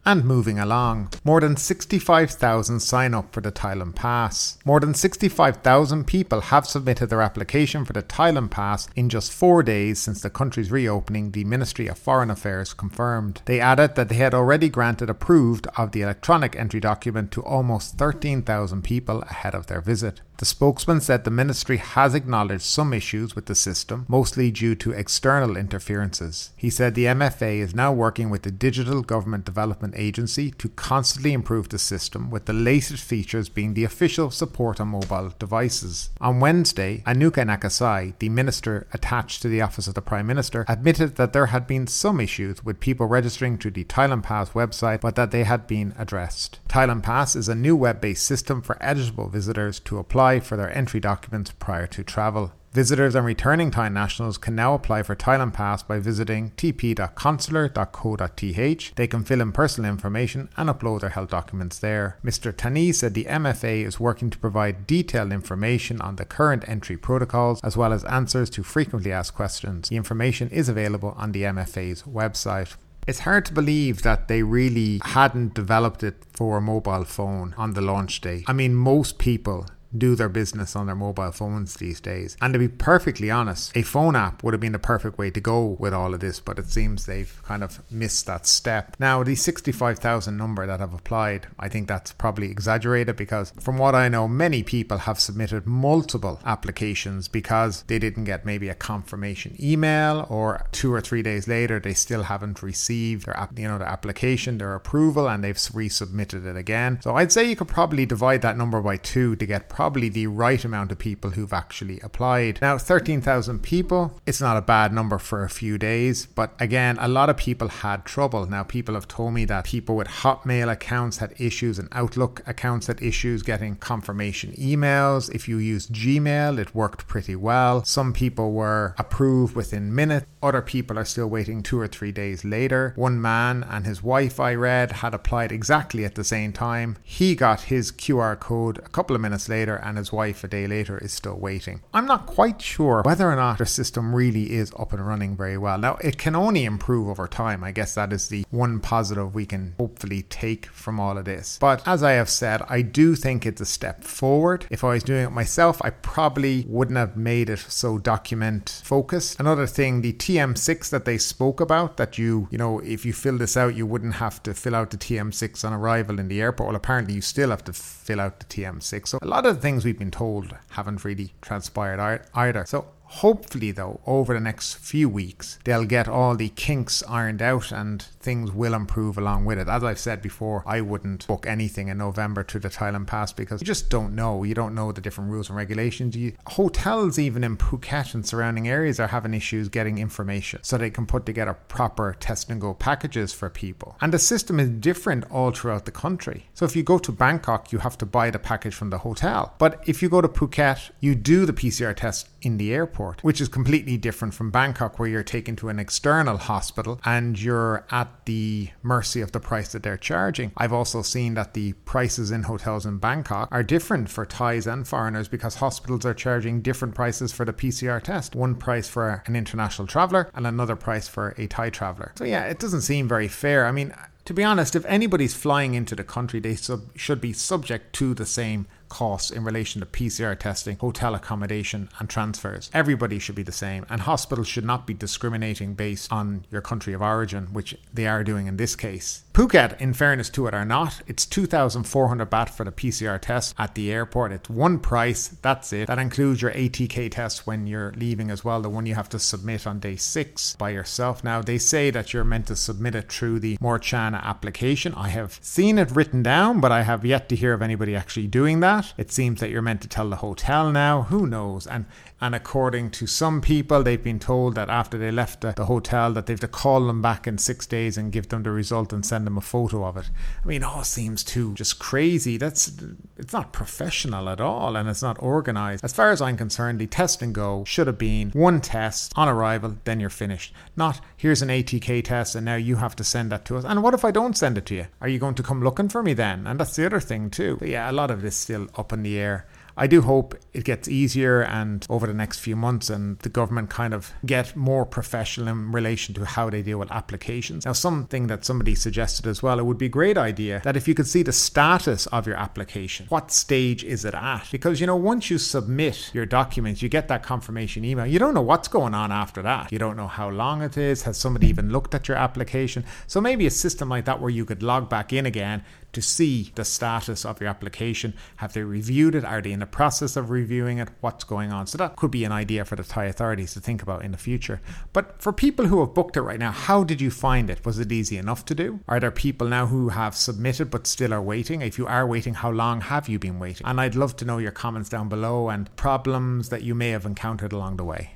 And 0.04 0.24
moving 0.24 0.58
along, 0.58 1.12
more 1.24 1.40
than 1.40 1.56
65,000 1.56 2.80
sign 2.80 3.12
up 3.12 3.32
for 3.32 3.42
the 3.42 3.52
Thailand 3.52 3.94
Pass. 3.94 4.58
More 4.64 4.80
than 4.80 4.94
65,000 4.94 6.06
people 6.06 6.40
have 6.40 6.66
submitted 6.66 7.10
their 7.10 7.20
application 7.20 7.84
for 7.84 7.92
the 7.92 8.02
Thailand 8.02 8.50
Pass 8.50 8.88
in 8.96 9.10
just 9.10 9.32
four 9.32 9.62
days 9.62 9.98
since 9.98 10.22
the 10.22 10.30
country's 10.30 10.70
reopening, 10.70 11.32
the 11.32 11.44
Ministry 11.44 11.86
of 11.86 11.98
Foreign 11.98 12.30
Affairs 12.30 12.72
confirmed. 12.72 13.42
They 13.44 13.60
added 13.60 13.94
that 13.94 14.08
they 14.08 14.16
had 14.16 14.34
already 14.34 14.70
granted 14.70 15.10
approved 15.10 15.66
of 15.76 15.92
the 15.92 16.02
electronic 16.02 16.56
entry 16.56 16.80
document 16.80 17.30
to 17.32 17.42
almost 17.42 17.98
13,000 17.98 18.82
people 18.82 19.22
ahead 19.22 19.54
of 19.54 19.66
their 19.66 19.82
visit. 19.82 20.22
The 20.40 20.46
spokesman 20.46 21.02
said 21.02 21.24
the 21.24 21.30
ministry 21.30 21.76
has 21.76 22.14
acknowledged 22.14 22.62
some 22.62 22.94
issues 22.94 23.36
with 23.36 23.44
the 23.44 23.54
system, 23.54 24.06
mostly 24.08 24.50
due 24.50 24.74
to 24.76 24.90
external 24.90 25.54
interferences. 25.54 26.52
He 26.56 26.70
said 26.70 26.94
the 26.94 27.04
MFA 27.04 27.58
is 27.58 27.74
now 27.74 27.92
working 27.92 28.30
with 28.30 28.44
the 28.44 28.50
Digital 28.50 29.02
Government 29.02 29.44
Development 29.44 29.92
Agency 29.94 30.50
to 30.52 30.70
constantly 30.70 31.34
improve 31.34 31.68
the 31.68 31.78
system, 31.78 32.30
with 32.30 32.46
the 32.46 32.54
latest 32.54 33.04
features 33.04 33.50
being 33.50 33.74
the 33.74 33.84
official 33.84 34.30
support 34.30 34.80
on 34.80 34.88
mobile 34.88 35.34
devices. 35.38 36.08
On 36.22 36.40
Wednesday, 36.40 37.02
Anucha 37.06 37.44
Nakasai, 37.44 38.14
the 38.18 38.30
minister 38.30 38.86
attached 38.94 39.42
to 39.42 39.48
the 39.48 39.60
Office 39.60 39.88
of 39.88 39.94
the 39.94 40.00
Prime 40.00 40.26
Minister, 40.26 40.64
admitted 40.68 41.16
that 41.16 41.34
there 41.34 41.46
had 41.52 41.66
been 41.66 41.86
some 41.86 42.18
issues 42.18 42.64
with 42.64 42.80
people 42.80 43.04
registering 43.04 43.58
to 43.58 43.70
the 43.70 43.84
Thailand 43.84 44.22
Pass 44.22 44.52
website, 44.52 45.02
but 45.02 45.16
that 45.16 45.32
they 45.32 45.44
had 45.44 45.66
been 45.66 45.92
addressed. 45.98 46.60
Thailand 46.66 47.02
Pass 47.02 47.36
is 47.36 47.50
a 47.50 47.54
new 47.54 47.76
web 47.76 48.00
based 48.00 48.24
system 48.24 48.62
for 48.62 48.82
eligible 48.82 49.28
visitors 49.28 49.78
to 49.80 49.98
apply 49.98 50.29
apply 50.30 50.46
for 50.46 50.56
their 50.56 50.76
entry 50.76 51.00
documents 51.00 51.52
prior 51.58 51.86
to 51.88 52.04
travel. 52.04 52.52
Visitors 52.72 53.16
and 53.16 53.26
returning 53.26 53.72
Thai 53.72 53.88
nationals 53.88 54.38
can 54.38 54.54
now 54.54 54.74
apply 54.74 55.02
for 55.02 55.16
Thailand 55.16 55.52
Pass 55.52 55.82
by 55.82 55.98
visiting 55.98 56.52
tp.consular.co.th. 56.52 58.94
They 58.94 59.08
can 59.08 59.24
fill 59.24 59.40
in 59.40 59.50
personal 59.50 59.90
information 59.90 60.48
and 60.56 60.68
upload 60.68 61.00
their 61.00 61.10
health 61.10 61.30
documents 61.30 61.80
there. 61.80 62.16
Mr. 62.24 62.52
Tanee 62.52 62.94
said 62.94 63.14
the 63.14 63.24
MFA 63.24 63.84
is 63.84 63.98
working 63.98 64.30
to 64.30 64.38
provide 64.38 64.86
detailed 64.86 65.32
information 65.32 66.00
on 66.00 66.14
the 66.14 66.24
current 66.24 66.62
entry 66.68 66.96
protocols 66.96 67.60
as 67.64 67.76
well 67.76 67.92
as 67.92 68.04
answers 68.04 68.48
to 68.50 68.62
frequently 68.62 69.10
asked 69.10 69.34
questions. 69.34 69.88
The 69.88 69.96
information 69.96 70.48
is 70.50 70.68
available 70.68 71.14
on 71.16 71.32
the 71.32 71.42
MFA's 71.42 72.04
website. 72.04 72.76
It's 73.08 73.20
hard 73.20 73.46
to 73.46 73.52
believe 73.52 74.02
that 74.02 74.28
they 74.28 74.44
really 74.44 75.00
hadn't 75.02 75.54
developed 75.54 76.04
it 76.04 76.22
for 76.32 76.58
a 76.58 76.60
mobile 76.60 77.04
phone 77.04 77.52
on 77.56 77.72
the 77.72 77.80
launch 77.80 78.20
day. 78.20 78.44
I 78.46 78.52
mean, 78.52 78.76
most 78.76 79.18
people 79.18 79.66
do 79.96 80.14
their 80.14 80.28
business 80.28 80.76
on 80.76 80.86
their 80.86 80.94
mobile 80.94 81.32
phones 81.32 81.74
these 81.74 82.00
days. 82.00 82.36
And 82.40 82.52
to 82.52 82.58
be 82.58 82.68
perfectly 82.68 83.30
honest, 83.30 83.76
a 83.76 83.82
phone 83.82 84.16
app 84.16 84.42
would 84.42 84.54
have 84.54 84.60
been 84.60 84.72
the 84.72 84.78
perfect 84.78 85.18
way 85.18 85.30
to 85.30 85.40
go 85.40 85.76
with 85.78 85.92
all 85.92 86.14
of 86.14 86.20
this, 86.20 86.40
but 86.40 86.58
it 86.58 86.66
seems 86.66 87.06
they've 87.06 87.40
kind 87.44 87.62
of 87.62 87.80
missed 87.90 88.26
that 88.26 88.46
step. 88.46 88.96
Now, 88.98 89.22
the 89.22 89.34
65,000 89.34 90.36
number 90.36 90.66
that 90.66 90.80
have 90.80 90.94
applied, 90.94 91.48
I 91.58 91.68
think 91.68 91.88
that's 91.88 92.12
probably 92.12 92.50
exaggerated 92.50 93.16
because 93.16 93.52
from 93.60 93.78
what 93.78 93.94
I 93.94 94.08
know, 94.08 94.28
many 94.28 94.62
people 94.62 94.98
have 94.98 95.20
submitted 95.20 95.66
multiple 95.66 96.40
applications 96.44 97.28
because 97.28 97.82
they 97.84 97.98
didn't 97.98 98.24
get 98.24 98.44
maybe 98.44 98.68
a 98.68 98.74
confirmation 98.74 99.56
email 99.60 100.26
or 100.28 100.66
two 100.72 100.92
or 100.92 101.00
three 101.00 101.22
days 101.22 101.48
later 101.48 101.80
they 101.80 101.94
still 101.94 102.24
haven't 102.24 102.62
received 102.62 103.26
their 103.26 103.48
you 103.56 103.68
know 103.68 103.78
their 103.78 103.88
application, 103.88 104.58
their 104.58 104.74
approval 104.74 105.28
and 105.28 105.42
they've 105.42 105.56
resubmitted 105.56 106.46
it 106.46 106.56
again. 106.56 107.00
So 107.02 107.16
I'd 107.16 107.32
say 107.32 107.48
you 107.48 107.56
could 107.56 107.68
probably 107.68 108.06
divide 108.06 108.42
that 108.42 108.56
number 108.56 108.80
by 108.80 108.96
2 108.96 109.36
to 109.36 109.46
get 109.46 109.68
probably 109.80 110.10
the 110.10 110.26
right 110.26 110.62
amount 110.62 110.92
of 110.92 110.98
people 110.98 111.30
who've 111.30 111.54
actually 111.54 111.98
applied. 112.00 112.58
Now, 112.60 112.76
13,000 112.76 113.60
people, 113.60 114.20
it's 114.26 114.38
not 114.38 114.58
a 114.58 114.60
bad 114.60 114.92
number 114.92 115.16
for 115.16 115.42
a 115.42 115.48
few 115.48 115.78
days, 115.78 116.26
but 116.26 116.52
again, 116.60 116.98
a 117.00 117.08
lot 117.08 117.30
of 117.30 117.38
people 117.38 117.68
had 117.68 118.04
trouble. 118.04 118.44
Now, 118.44 118.62
people 118.62 118.94
have 118.94 119.08
told 119.08 119.32
me 119.32 119.46
that 119.46 119.64
people 119.64 119.96
with 119.96 120.08
Hotmail 120.08 120.70
accounts 120.70 121.16
had 121.16 121.32
issues 121.38 121.78
and 121.78 121.88
Outlook 121.92 122.42
accounts 122.46 122.88
had 122.88 123.00
issues 123.02 123.42
getting 123.42 123.74
confirmation 123.76 124.52
emails. 124.52 125.34
If 125.34 125.48
you 125.48 125.56
used 125.56 125.94
Gmail, 125.94 126.58
it 126.58 126.74
worked 126.74 127.08
pretty 127.08 127.34
well. 127.34 127.82
Some 127.82 128.12
people 128.12 128.52
were 128.52 128.94
approved 128.98 129.56
within 129.56 129.94
minutes, 129.94 130.26
other 130.42 130.60
people 130.60 130.98
are 130.98 131.06
still 131.06 131.28
waiting 131.28 131.62
two 131.62 131.80
or 131.80 131.88
three 131.88 132.12
days 132.12 132.44
later. 132.44 132.92
One 132.96 133.18
man 133.18 133.64
and 133.68 133.86
his 133.86 134.02
wife, 134.02 134.38
I 134.38 134.54
read, 134.54 134.92
had 134.92 135.14
applied 135.14 135.52
exactly 135.52 136.04
at 136.04 136.16
the 136.16 136.24
same 136.24 136.52
time. 136.52 136.98
He 137.02 137.34
got 137.34 137.62
his 137.72 137.90
QR 137.90 138.38
code 138.38 138.76
a 138.78 138.88
couple 138.90 139.16
of 139.16 139.22
minutes 139.22 139.48
later 139.48 139.69
later 139.70 139.84
and 139.84 139.98
his 139.98 140.12
wife 140.12 140.44
a 140.44 140.48
day 140.48 140.66
later 140.66 140.98
is 140.98 141.12
still 141.12 141.38
waiting. 141.38 141.80
I'm 141.94 142.06
not 142.06 142.26
quite 142.26 142.60
sure 142.60 143.02
whether 143.04 143.30
or 143.30 143.36
not 143.36 143.58
the 143.58 143.66
system 143.66 144.14
really 144.14 144.52
is 144.52 144.72
up 144.78 144.92
and 144.92 145.06
running 145.06 145.36
very 145.36 145.58
well. 145.58 145.78
Now, 145.78 145.96
it 145.96 146.18
can 146.18 146.34
only 146.34 146.64
improve 146.64 147.08
over 147.08 147.28
time. 147.28 147.62
I 147.62 147.72
guess 147.72 147.94
that 147.94 148.12
is 148.12 148.28
the 148.28 148.44
one 148.50 148.80
positive 148.80 149.34
we 149.34 149.46
can 149.46 149.74
hopefully 149.78 150.22
take 150.22 150.66
from 150.66 150.98
all 150.98 151.18
of 151.18 151.24
this. 151.24 151.58
But 151.60 151.86
as 151.86 152.02
I 152.02 152.12
have 152.12 152.30
said, 152.30 152.62
I 152.68 152.82
do 152.82 153.14
think 153.14 153.46
it's 153.46 153.60
a 153.60 153.66
step 153.66 154.04
forward. 154.04 154.66
If 154.70 154.84
I 154.84 154.94
was 154.94 155.04
doing 155.04 155.26
it 155.26 155.30
myself, 155.30 155.80
I 155.82 155.90
probably 155.90 156.64
wouldn't 156.68 156.98
have 156.98 157.16
made 157.16 157.50
it 157.50 157.58
so 157.58 157.98
document 157.98 158.82
focused. 158.84 159.38
Another 159.38 159.66
thing, 159.66 160.00
the 160.00 160.12
TM6 160.12 160.90
that 160.90 161.04
they 161.04 161.18
spoke 161.18 161.60
about, 161.60 161.96
that 161.96 162.18
you, 162.18 162.48
you 162.50 162.58
know, 162.58 162.80
if 162.80 163.04
you 163.04 163.12
fill 163.12 163.38
this 163.38 163.56
out, 163.56 163.74
you 163.74 163.86
wouldn't 163.86 164.14
have 164.14 164.42
to 164.42 164.54
fill 164.54 164.74
out 164.74 164.90
the 164.90 164.96
TM6 164.96 165.64
on 165.64 165.72
arrival 165.72 166.18
in 166.18 166.28
the 166.28 166.40
airport. 166.40 166.68
Well, 166.68 166.76
apparently 166.76 167.14
you 167.14 167.20
still 167.20 167.50
have 167.50 167.64
to 167.64 167.72
fill 167.72 168.20
out 168.20 168.40
the 168.40 168.46
TM6. 168.46 169.08
So 169.08 169.18
a 169.22 169.26
lot 169.26 169.46
of 169.46 169.59
things 169.60 169.84
we've 169.84 169.98
been 169.98 170.10
told 170.10 170.54
haven't 170.70 171.04
really 171.04 171.34
transpired 171.40 172.00
either. 172.34 172.64
So 172.66 172.86
Hopefully, 173.10 173.72
though, 173.72 174.00
over 174.06 174.34
the 174.34 174.40
next 174.40 174.74
few 174.74 175.08
weeks, 175.08 175.58
they'll 175.64 175.84
get 175.84 176.06
all 176.06 176.36
the 176.36 176.50
kinks 176.50 177.02
ironed 177.08 177.42
out 177.42 177.72
and 177.72 178.06
things 178.20 178.52
will 178.52 178.74
improve 178.74 179.18
along 179.18 179.46
with 179.46 179.58
it. 179.58 179.68
As 179.68 179.82
I've 179.82 179.98
said 179.98 180.22
before, 180.22 180.62
I 180.66 180.80
wouldn't 180.80 181.26
book 181.26 181.46
anything 181.46 181.88
in 181.88 181.98
November 181.98 182.42
to 182.44 182.58
the 182.58 182.68
Thailand 182.68 183.06
Pass 183.06 183.32
because 183.32 183.60
you 183.60 183.66
just 183.66 183.90
don't 183.90 184.14
know. 184.14 184.44
You 184.44 184.54
don't 184.54 184.74
know 184.74 184.92
the 184.92 185.00
different 185.00 185.30
rules 185.30 185.48
and 185.48 185.56
regulations. 185.56 186.16
You, 186.16 186.34
hotels, 186.46 187.18
even 187.18 187.42
in 187.42 187.56
Phuket 187.56 188.14
and 188.14 188.26
surrounding 188.26 188.68
areas, 188.68 189.00
are 189.00 189.08
having 189.08 189.34
issues 189.34 189.68
getting 189.68 189.98
information 189.98 190.60
so 190.62 190.76
they 190.76 190.90
can 190.90 191.06
put 191.06 191.26
together 191.26 191.54
proper 191.68 192.16
test 192.20 192.50
and 192.50 192.60
go 192.60 192.74
packages 192.74 193.32
for 193.32 193.48
people. 193.48 193.96
And 194.00 194.12
the 194.12 194.18
system 194.18 194.60
is 194.60 194.68
different 194.68 195.24
all 195.30 195.50
throughout 195.50 195.86
the 195.86 195.90
country. 195.90 196.46
So 196.54 196.64
if 196.66 196.76
you 196.76 196.82
go 196.82 196.98
to 196.98 197.12
Bangkok, 197.12 197.72
you 197.72 197.78
have 197.78 197.96
to 197.98 198.06
buy 198.06 198.30
the 198.30 198.38
package 198.38 198.74
from 198.74 198.90
the 198.90 198.98
hotel. 198.98 199.54
But 199.58 199.82
if 199.86 200.02
you 200.02 200.08
go 200.08 200.20
to 200.20 200.28
Phuket, 200.28 200.90
you 201.00 201.14
do 201.14 201.46
the 201.46 201.52
PCR 201.52 201.96
test 201.96 202.28
in 202.42 202.58
the 202.58 202.72
airport, 202.72 203.22
which 203.24 203.40
is 203.40 203.48
completely 203.48 203.96
different 203.96 204.34
from 204.34 204.50
Bangkok, 204.50 204.98
where 204.98 205.08
you're 205.08 205.22
taken 205.22 205.56
to 205.56 205.68
an 205.68 205.78
external 205.78 206.36
hospital 206.36 207.00
and 207.04 207.40
you're 207.40 207.84
at 207.90 208.09
the 208.26 208.70
mercy 208.82 209.20
of 209.20 209.32
the 209.32 209.40
price 209.40 209.72
that 209.72 209.82
they're 209.82 209.96
charging. 209.96 210.52
I've 210.56 210.72
also 210.72 211.02
seen 211.02 211.34
that 211.34 211.54
the 211.54 211.72
prices 211.84 212.30
in 212.30 212.44
hotels 212.44 212.86
in 212.86 212.98
Bangkok 212.98 213.48
are 213.50 213.62
different 213.62 214.08
for 214.08 214.24
Thais 214.24 214.66
and 214.66 214.86
foreigners 214.86 215.28
because 215.28 215.56
hospitals 215.56 216.04
are 216.04 216.14
charging 216.14 216.62
different 216.62 216.94
prices 216.94 217.32
for 217.32 217.44
the 217.44 217.52
PCR 217.52 218.02
test. 218.02 218.34
One 218.34 218.54
price 218.54 218.88
for 218.88 219.22
an 219.26 219.36
international 219.36 219.88
traveler 219.88 220.30
and 220.34 220.46
another 220.46 220.76
price 220.76 221.08
for 221.08 221.34
a 221.38 221.46
Thai 221.46 221.70
traveler. 221.70 222.12
So, 222.16 222.24
yeah, 222.24 222.44
it 222.44 222.58
doesn't 222.58 222.82
seem 222.82 223.08
very 223.08 223.28
fair. 223.28 223.66
I 223.66 223.72
mean, 223.72 223.94
to 224.24 224.34
be 224.34 224.44
honest, 224.44 224.76
if 224.76 224.84
anybody's 224.86 225.34
flying 225.34 225.74
into 225.74 225.96
the 225.96 226.04
country, 226.04 226.40
they 226.40 226.54
sub- 226.54 226.96
should 226.96 227.20
be 227.20 227.32
subject 227.32 227.92
to 227.94 228.14
the 228.14 228.26
same 228.26 228.66
costs 228.90 229.30
in 229.30 229.44
relation 229.44 229.80
to 229.80 229.86
PCR 229.86 230.38
testing, 230.38 230.76
hotel 230.76 231.14
accommodation, 231.14 231.88
and 231.98 232.10
transfers. 232.10 232.70
Everybody 232.74 233.18
should 233.18 233.34
be 233.34 233.42
the 233.42 233.52
same, 233.52 233.86
and 233.88 234.02
hospitals 234.02 234.48
should 234.48 234.66
not 234.66 234.86
be 234.86 234.92
discriminating 234.92 235.72
based 235.74 236.12
on 236.12 236.44
your 236.50 236.60
country 236.60 236.92
of 236.92 237.00
origin, 237.00 237.46
which 237.54 237.74
they 237.94 238.06
are 238.06 238.22
doing 238.22 238.46
in 238.46 238.58
this 238.58 238.76
case. 238.76 239.24
Phuket, 239.32 239.80
in 239.80 239.94
fairness 239.94 240.28
to 240.30 240.46
it, 240.48 240.54
are 240.54 240.64
not. 240.64 241.00
It's 241.06 241.24
2,400 241.24 242.30
baht 242.30 242.50
for 242.50 242.64
the 242.64 242.72
PCR 242.72 243.18
test 243.18 243.54
at 243.58 243.74
the 243.74 243.90
airport. 243.90 244.32
It's 244.32 244.50
one 244.50 244.78
price, 244.78 245.28
that's 245.40 245.72
it. 245.72 245.86
That 245.86 245.98
includes 245.98 246.42
your 246.42 246.50
ATK 246.50 247.10
test 247.12 247.46
when 247.46 247.66
you're 247.66 247.92
leaving 247.92 248.30
as 248.30 248.44
well, 248.44 248.60
the 248.60 248.68
one 248.68 248.86
you 248.86 248.96
have 248.96 249.08
to 249.10 249.18
submit 249.18 249.66
on 249.66 249.78
day 249.78 249.96
six 249.96 250.56
by 250.56 250.70
yourself. 250.70 251.22
Now, 251.22 251.40
they 251.40 251.58
say 251.58 251.90
that 251.90 252.12
you're 252.12 252.24
meant 252.24 252.48
to 252.48 252.56
submit 252.56 252.94
it 252.94 253.10
through 253.10 253.38
the 253.40 253.56
Mor 253.60 253.78
Chana 253.78 254.22
application. 254.22 254.92
I 254.94 255.08
have 255.08 255.38
seen 255.40 255.78
it 255.78 255.92
written 255.92 256.22
down, 256.22 256.60
but 256.60 256.72
I 256.72 256.82
have 256.82 257.04
yet 257.04 257.28
to 257.28 257.36
hear 257.36 257.52
of 257.52 257.62
anybody 257.62 257.94
actually 257.94 258.26
doing 258.26 258.60
that. 258.60 258.79
It 258.96 259.10
seems 259.10 259.40
that 259.40 259.50
you're 259.50 259.62
meant 259.62 259.82
to 259.82 259.88
tell 259.88 260.08
the 260.08 260.16
hotel 260.16 260.70
now. 260.70 261.02
Who 261.02 261.26
knows? 261.26 261.66
And 261.66 261.86
and 262.20 262.34
according 262.34 262.90
to 262.90 263.06
some 263.06 263.40
people, 263.40 263.82
they've 263.82 264.02
been 264.02 264.18
told 264.18 264.54
that 264.54 264.68
after 264.68 264.98
they 264.98 265.10
left 265.10 265.40
the, 265.40 265.52
the, 265.52 265.64
hotel, 265.64 266.12
that 266.12 266.26
they've 266.26 266.40
to 266.40 266.48
call 266.48 266.86
them 266.86 267.00
back 267.00 267.26
in 267.26 267.38
six 267.38 267.66
days 267.66 267.96
and 267.96 268.12
give 268.12 268.28
them 268.28 268.42
the 268.42 268.50
result 268.50 268.92
and 268.92 269.04
send 269.06 269.26
them 269.26 269.38
a 269.38 269.40
photo 269.40 269.84
of 269.84 269.96
it. 269.96 270.10
I 270.42 270.46
mean, 270.46 270.62
all 270.62 270.84
seems 270.84 271.24
too 271.24 271.54
just 271.54 271.78
crazy. 271.78 272.36
That's 272.36 272.72
it's 273.16 273.32
not 273.32 273.52
professional 273.52 274.28
at 274.28 274.40
all, 274.40 274.76
and 274.76 274.88
it's 274.88 275.02
not 275.02 275.16
organized. 275.22 275.84
As 275.84 275.92
far 275.92 276.10
as 276.10 276.20
I'm 276.20 276.36
concerned, 276.36 276.78
the 276.78 276.86
test 276.86 277.22
and 277.22 277.34
go 277.34 277.64
should 277.64 277.86
have 277.86 277.98
been 277.98 278.30
one 278.30 278.60
test 278.60 279.12
on 279.16 279.28
arrival, 279.28 279.76
then 279.84 280.00
you're 280.00 280.10
finished. 280.10 280.52
Not 280.76 281.00
here's 281.16 281.42
an 281.42 281.48
ATK 281.48 282.04
test, 282.04 282.34
and 282.34 282.44
now 282.44 282.56
you 282.56 282.76
have 282.76 282.96
to 282.96 283.04
send 283.04 283.32
that 283.32 283.44
to 283.46 283.56
us. 283.56 283.64
And 283.64 283.82
what 283.82 283.94
if 283.94 284.04
I 284.04 284.10
don't 284.10 284.36
send 284.36 284.58
it 284.58 284.66
to 284.66 284.74
you? 284.74 284.86
Are 285.00 285.08
you 285.08 285.18
going 285.18 285.34
to 285.36 285.42
come 285.42 285.62
looking 285.62 285.88
for 285.88 286.02
me 286.02 286.12
then? 286.12 286.46
And 286.46 286.60
that's 286.60 286.76
the 286.76 286.86
other 286.86 287.00
thing 287.00 287.30
too. 287.30 287.56
But 287.58 287.68
yeah, 287.68 287.90
a 287.90 287.92
lot 287.92 288.10
of 288.10 288.22
this 288.22 288.36
still 288.36 288.68
up 288.76 288.92
in 288.92 289.02
the 289.02 289.18
air. 289.18 289.46
I 289.80 289.86
do 289.86 290.02
hope 290.02 290.34
it 290.52 290.64
gets 290.64 290.88
easier 290.88 291.40
and 291.40 291.86
over 291.88 292.06
the 292.06 292.12
next 292.12 292.40
few 292.40 292.54
months 292.54 292.90
and 292.90 293.18
the 293.20 293.30
government 293.30 293.70
kind 293.70 293.94
of 293.94 294.12
get 294.26 294.54
more 294.54 294.84
professional 294.84 295.48
in 295.48 295.72
relation 295.72 296.14
to 296.16 296.26
how 296.26 296.50
they 296.50 296.60
deal 296.60 296.76
with 296.76 296.90
applications. 296.90 297.64
Now, 297.64 297.72
something 297.72 298.26
that 298.26 298.44
somebody 298.44 298.74
suggested 298.74 299.26
as 299.26 299.42
well, 299.42 299.58
it 299.58 299.64
would 299.64 299.78
be 299.78 299.86
a 299.86 299.88
great 300.00 300.18
idea 300.18 300.60
that 300.64 300.76
if 300.76 300.86
you 300.86 300.92
could 300.92 301.06
see 301.06 301.22
the 301.22 301.32
status 301.32 302.06
of 302.08 302.26
your 302.26 302.36
application, 302.36 303.06
what 303.08 303.30
stage 303.30 303.82
is 303.82 304.04
it 304.04 304.12
at? 304.12 304.48
Because, 304.52 304.82
you 304.82 304.86
know, 304.86 304.96
once 304.96 305.30
you 305.30 305.38
submit 305.38 306.12
your 306.12 306.26
documents, 306.26 306.82
you 306.82 306.90
get 306.90 307.08
that 307.08 307.22
confirmation 307.22 307.82
email. 307.82 308.04
You 308.04 308.18
don't 308.18 308.34
know 308.34 308.42
what's 308.42 308.68
going 308.68 308.92
on 308.92 309.10
after 309.10 309.40
that. 309.40 309.72
You 309.72 309.78
don't 309.78 309.96
know 309.96 310.08
how 310.08 310.28
long 310.28 310.60
it 310.60 310.76
is. 310.76 311.04
Has 311.04 311.16
somebody 311.16 311.46
even 311.46 311.70
looked 311.70 311.94
at 311.94 312.06
your 312.06 312.18
application? 312.18 312.84
So 313.06 313.18
maybe 313.18 313.46
a 313.46 313.50
system 313.50 313.88
like 313.88 314.04
that 314.04 314.20
where 314.20 314.28
you 314.28 314.44
could 314.44 314.62
log 314.62 314.90
back 314.90 315.14
in 315.14 315.24
again 315.24 315.64
to 315.92 316.02
see 316.02 316.52
the 316.54 316.64
status 316.64 317.24
of 317.24 317.40
your 317.40 317.48
application. 317.48 318.14
Have 318.36 318.52
they 318.52 318.62
reviewed 318.62 319.14
it? 319.14 319.24
Are 319.24 319.40
they 319.40 319.52
in 319.52 319.60
the 319.60 319.66
process 319.72 320.16
of 320.16 320.30
reviewing 320.30 320.78
it? 320.78 320.88
What's 321.00 321.24
going 321.24 321.52
on? 321.52 321.66
So 321.66 321.78
that 321.78 321.96
could 321.96 322.10
be 322.10 322.24
an 322.24 322.32
idea 322.32 322.64
for 322.64 322.76
the 322.76 322.84
Thai 322.84 323.04
authorities 323.04 323.54
to 323.54 323.60
think 323.60 323.82
about 323.82 324.04
in 324.04 324.12
the 324.12 324.18
future. 324.18 324.60
But 324.92 325.20
for 325.20 325.32
people 325.32 325.66
who 325.66 325.80
have 325.80 325.94
booked 325.94 326.16
it 326.16 326.22
right 326.22 326.38
now, 326.38 326.50
how 326.50 326.84
did 326.84 327.00
you 327.00 327.10
find 327.10 327.50
it? 327.50 327.64
Was 327.64 327.78
it 327.78 327.92
easy 327.92 328.16
enough 328.16 328.44
to 328.46 328.54
do? 328.54 328.80
Are 328.88 329.00
there 329.00 329.10
people 329.10 329.48
now 329.48 329.66
who 329.66 329.90
have 329.90 330.16
submitted 330.16 330.70
but 330.70 330.86
still 330.86 331.12
are 331.12 331.22
waiting? 331.22 331.62
If 331.62 331.78
you 331.78 331.86
are 331.86 332.06
waiting, 332.06 332.34
how 332.34 332.50
long 332.50 332.80
have 332.82 333.08
you 333.08 333.18
been 333.18 333.38
waiting? 333.38 333.66
And 333.66 333.80
I'd 333.80 333.94
love 333.94 334.16
to 334.16 334.24
know 334.24 334.38
your 334.38 334.52
comments 334.52 334.88
down 334.88 335.08
below 335.08 335.48
and 335.48 335.74
problems 335.76 336.48
that 336.48 336.62
you 336.62 336.74
may 336.74 336.90
have 336.90 337.06
encountered 337.06 337.52
along 337.52 337.76
the 337.76 337.84
way. 337.84 338.14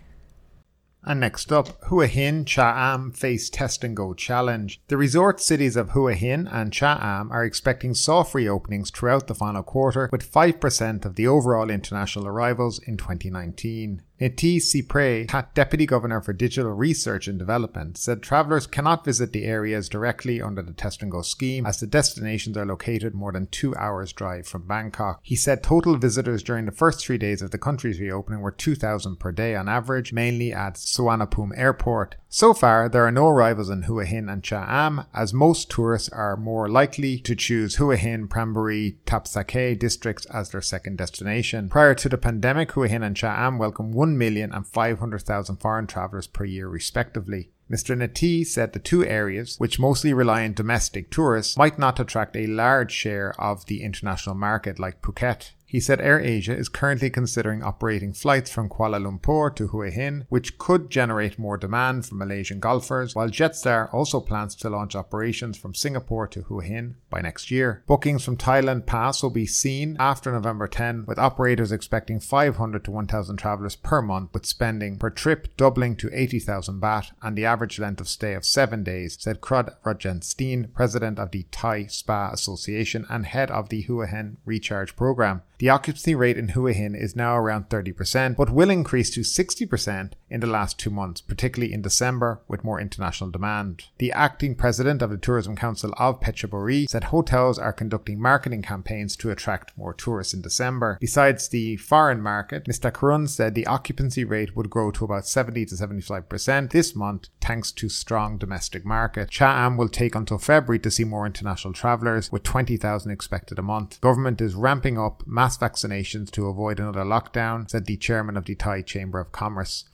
And 1.06 1.20
next 1.20 1.52
up, 1.52 1.82
Hua 1.84 2.06
Hin 2.06 2.44
Cha 2.44 2.94
Am 2.94 3.12
face 3.12 3.50
test 3.50 3.84
and 3.84 3.94
go 3.94 4.14
challenge. 4.14 4.80
The 4.88 4.96
resort 4.96 5.40
cities 5.40 5.76
of 5.76 5.90
Hua 5.90 6.14
Hin 6.14 6.48
and 6.50 6.72
Cha 6.72 6.98
Am 7.00 7.30
are 7.30 7.44
expecting 7.44 7.92
soft 7.92 8.32
reopenings 8.32 8.90
throughout 8.90 9.26
the 9.26 9.34
final 9.34 9.62
quarter, 9.62 10.08
with 10.10 10.30
5% 10.30 11.04
of 11.04 11.16
the 11.16 11.26
overall 11.26 11.70
international 11.70 12.26
arrivals 12.26 12.78
in 12.78 12.96
2019. 12.96 14.02
Nithee 14.24 14.56
Seeprae, 14.56 15.26
Deputy 15.52 15.84
Governor 15.84 16.22
for 16.22 16.32
Digital 16.32 16.72
Research 16.72 17.28
and 17.28 17.38
Development, 17.38 17.98
said 17.98 18.22
travellers 18.22 18.66
cannot 18.66 19.04
visit 19.04 19.34
the 19.34 19.44
areas 19.44 19.86
directly 19.90 20.40
under 20.40 20.62
the 20.62 20.72
Test 20.72 21.02
and 21.02 21.10
Go 21.10 21.20
scheme 21.20 21.66
as 21.66 21.78
the 21.78 21.86
destinations 21.86 22.56
are 22.56 22.64
located 22.64 23.14
more 23.14 23.32
than 23.32 23.48
two 23.48 23.76
hours' 23.76 24.14
drive 24.14 24.46
from 24.46 24.66
Bangkok. 24.66 25.20
He 25.22 25.36
said 25.36 25.62
total 25.62 25.98
visitors 25.98 26.42
during 26.42 26.64
the 26.64 26.72
first 26.72 27.04
three 27.04 27.18
days 27.18 27.42
of 27.42 27.50
the 27.50 27.58
country's 27.58 28.00
reopening 28.00 28.40
were 28.40 28.50
2,000 28.50 29.16
per 29.16 29.30
day 29.30 29.54
on 29.54 29.68
average, 29.68 30.14
mainly 30.14 30.54
at 30.54 30.76
Suvarnabhumi 30.76 31.58
Airport. 31.58 32.16
So 32.30 32.52
far, 32.52 32.88
there 32.88 33.06
are 33.06 33.12
no 33.12 33.28
arrivals 33.28 33.70
in 33.70 33.82
Hua 33.82 34.04
Hin 34.06 34.28
and 34.28 34.42
Cha 34.42 34.64
Am, 34.66 35.04
as 35.14 35.32
most 35.32 35.70
tourists 35.70 36.08
are 36.08 36.36
more 36.36 36.68
likely 36.68 37.18
to 37.18 37.36
choose 37.36 37.76
Hua 37.76 37.96
Hin, 37.96 38.26
Pranburi, 38.26 38.96
Thapsakhe 39.06 39.78
districts 39.78 40.26
as 40.26 40.50
their 40.50 40.60
second 40.60 40.98
destination. 40.98 41.68
Prior 41.68 41.94
to 41.94 42.08
the 42.08 42.18
pandemic, 42.18 42.72
Hua 42.72 42.88
Hin 42.88 43.04
and 43.04 43.16
Cha 43.16 43.28
Am 43.28 43.58
welcomed 43.58 43.94
1 43.94 44.13
million 44.16 44.52
and 44.52 44.66
500,000 44.66 45.56
foreign 45.56 45.86
travellers 45.86 46.26
per 46.26 46.44
year, 46.44 46.68
respectively. 46.68 47.50
Mr. 47.70 47.96
Nithee 47.96 48.46
said 48.46 48.72
the 48.72 48.78
two 48.78 49.04
areas, 49.04 49.56
which 49.58 49.78
mostly 49.78 50.12
rely 50.12 50.44
on 50.44 50.52
domestic 50.52 51.10
tourists, 51.10 51.56
might 51.56 51.78
not 51.78 51.98
attract 51.98 52.36
a 52.36 52.46
large 52.46 52.92
share 52.92 53.34
of 53.40 53.64
the 53.66 53.82
international 53.82 54.34
market 54.34 54.78
like 54.78 55.00
Phuket. 55.00 55.52
He 55.74 55.80
said 55.80 55.98
AirAsia 55.98 56.56
is 56.56 56.68
currently 56.68 57.10
considering 57.10 57.64
operating 57.64 58.12
flights 58.12 58.48
from 58.48 58.68
Kuala 58.68 59.02
Lumpur 59.02 59.52
to 59.56 59.66
Hua 59.66 59.90
Hin, 59.90 60.24
which 60.28 60.56
could 60.56 60.88
generate 60.88 61.36
more 61.36 61.56
demand 61.56 62.06
from 62.06 62.18
Malaysian 62.18 62.60
golfers, 62.60 63.16
while 63.16 63.28
Jetstar 63.28 63.92
also 63.92 64.20
plans 64.20 64.54
to 64.54 64.70
launch 64.70 64.94
operations 64.94 65.58
from 65.58 65.74
Singapore 65.74 66.28
to 66.28 66.42
Hua 66.42 66.62
Hin 66.62 66.94
by 67.10 67.20
next 67.20 67.50
year. 67.50 67.82
Bookings 67.88 68.24
from 68.24 68.36
Thailand 68.36 68.86
Pass 68.86 69.20
will 69.20 69.30
be 69.30 69.46
seen 69.46 69.96
after 69.98 70.30
November 70.30 70.68
10, 70.68 71.06
with 71.08 71.18
operators 71.18 71.72
expecting 71.72 72.20
500 72.20 72.84
to 72.84 72.92
1,000 72.92 73.36
travellers 73.36 73.74
per 73.74 74.00
month, 74.00 74.32
with 74.32 74.46
spending 74.46 74.96
per 74.96 75.10
trip 75.10 75.56
doubling 75.56 75.96
to 75.96 76.08
80,000 76.12 76.80
baht 76.80 77.10
and 77.20 77.36
the 77.36 77.46
average 77.46 77.80
length 77.80 78.00
of 78.00 78.06
stay 78.06 78.34
of 78.34 78.46
seven 78.46 78.84
days, 78.84 79.16
said 79.18 79.40
Krod 79.40 79.74
Rojanastien, 79.84 80.72
president 80.72 81.18
of 81.18 81.32
the 81.32 81.46
Thai 81.50 81.86
Spa 81.86 82.30
Association 82.30 83.06
and 83.10 83.26
head 83.26 83.50
of 83.50 83.70
the 83.70 83.82
Hua 83.82 84.06
Hin 84.06 84.36
Recharge 84.46 84.94
Program. 84.94 85.42
The 85.64 85.70
occupancy 85.70 86.14
rate 86.14 86.36
in 86.36 86.48
Hua 86.48 86.74
Hin 86.74 86.94
is 86.94 87.16
now 87.16 87.38
around 87.38 87.70
30%, 87.70 88.36
but 88.36 88.50
will 88.50 88.68
increase 88.68 89.08
to 89.14 89.20
60% 89.20 90.12
in 90.28 90.40
the 90.40 90.46
last 90.46 90.78
two 90.78 90.90
months, 90.90 91.22
particularly 91.22 91.72
in 91.72 91.80
December 91.80 92.42
with 92.46 92.64
more 92.64 92.78
international 92.78 93.30
demand. 93.30 93.86
The 93.96 94.12
acting 94.12 94.56
president 94.56 95.00
of 95.00 95.08
the 95.08 95.16
Tourism 95.16 95.56
Council 95.56 95.94
of 95.96 96.20
Phetchaburi 96.20 96.86
said 96.86 97.04
hotels 97.04 97.58
are 97.58 97.72
conducting 97.72 98.20
marketing 98.20 98.60
campaigns 98.60 99.16
to 99.16 99.30
attract 99.30 99.72
more 99.78 99.94
tourists 99.94 100.34
in 100.34 100.42
December. 100.42 100.98
Besides 101.00 101.48
the 101.48 101.78
foreign 101.78 102.20
market, 102.20 102.66
Mr. 102.66 102.92
Karun 102.92 103.26
said 103.26 103.54
the 103.54 103.66
occupancy 103.66 104.22
rate 104.22 104.54
would 104.54 104.68
grow 104.68 104.90
to 104.90 105.06
about 105.06 105.26
70 105.26 105.64
to 105.64 105.76
75% 105.76 106.72
this 106.72 106.94
month 106.94 107.28
thanks 107.40 107.72
to 107.72 107.88
strong 107.88 108.36
domestic 108.36 108.84
market. 108.84 109.30
Cha 109.30 109.64
Am 109.64 109.78
will 109.78 109.88
take 109.88 110.14
until 110.14 110.36
February 110.36 110.78
to 110.80 110.90
see 110.90 111.04
more 111.04 111.24
international 111.24 111.72
travellers 111.72 112.30
with 112.30 112.42
20,000 112.42 113.10
expected 113.10 113.58
a 113.58 113.62
month. 113.62 113.98
Government 114.02 114.42
is 114.42 114.54
ramping 114.54 114.98
up 114.98 115.22
mass 115.44 115.58
vaccinations 115.58 116.30
to 116.30 116.46
avoid 116.46 116.80
another 116.80 117.04
lockdown, 117.04 117.68
said 117.68 117.84
the 117.84 117.98
chairman 117.98 118.34
of 118.34 118.46
the 118.46 118.54
Thai 118.54 118.80
Chamber 118.80 119.20
of 119.20 119.30
Commerce. 119.30 119.84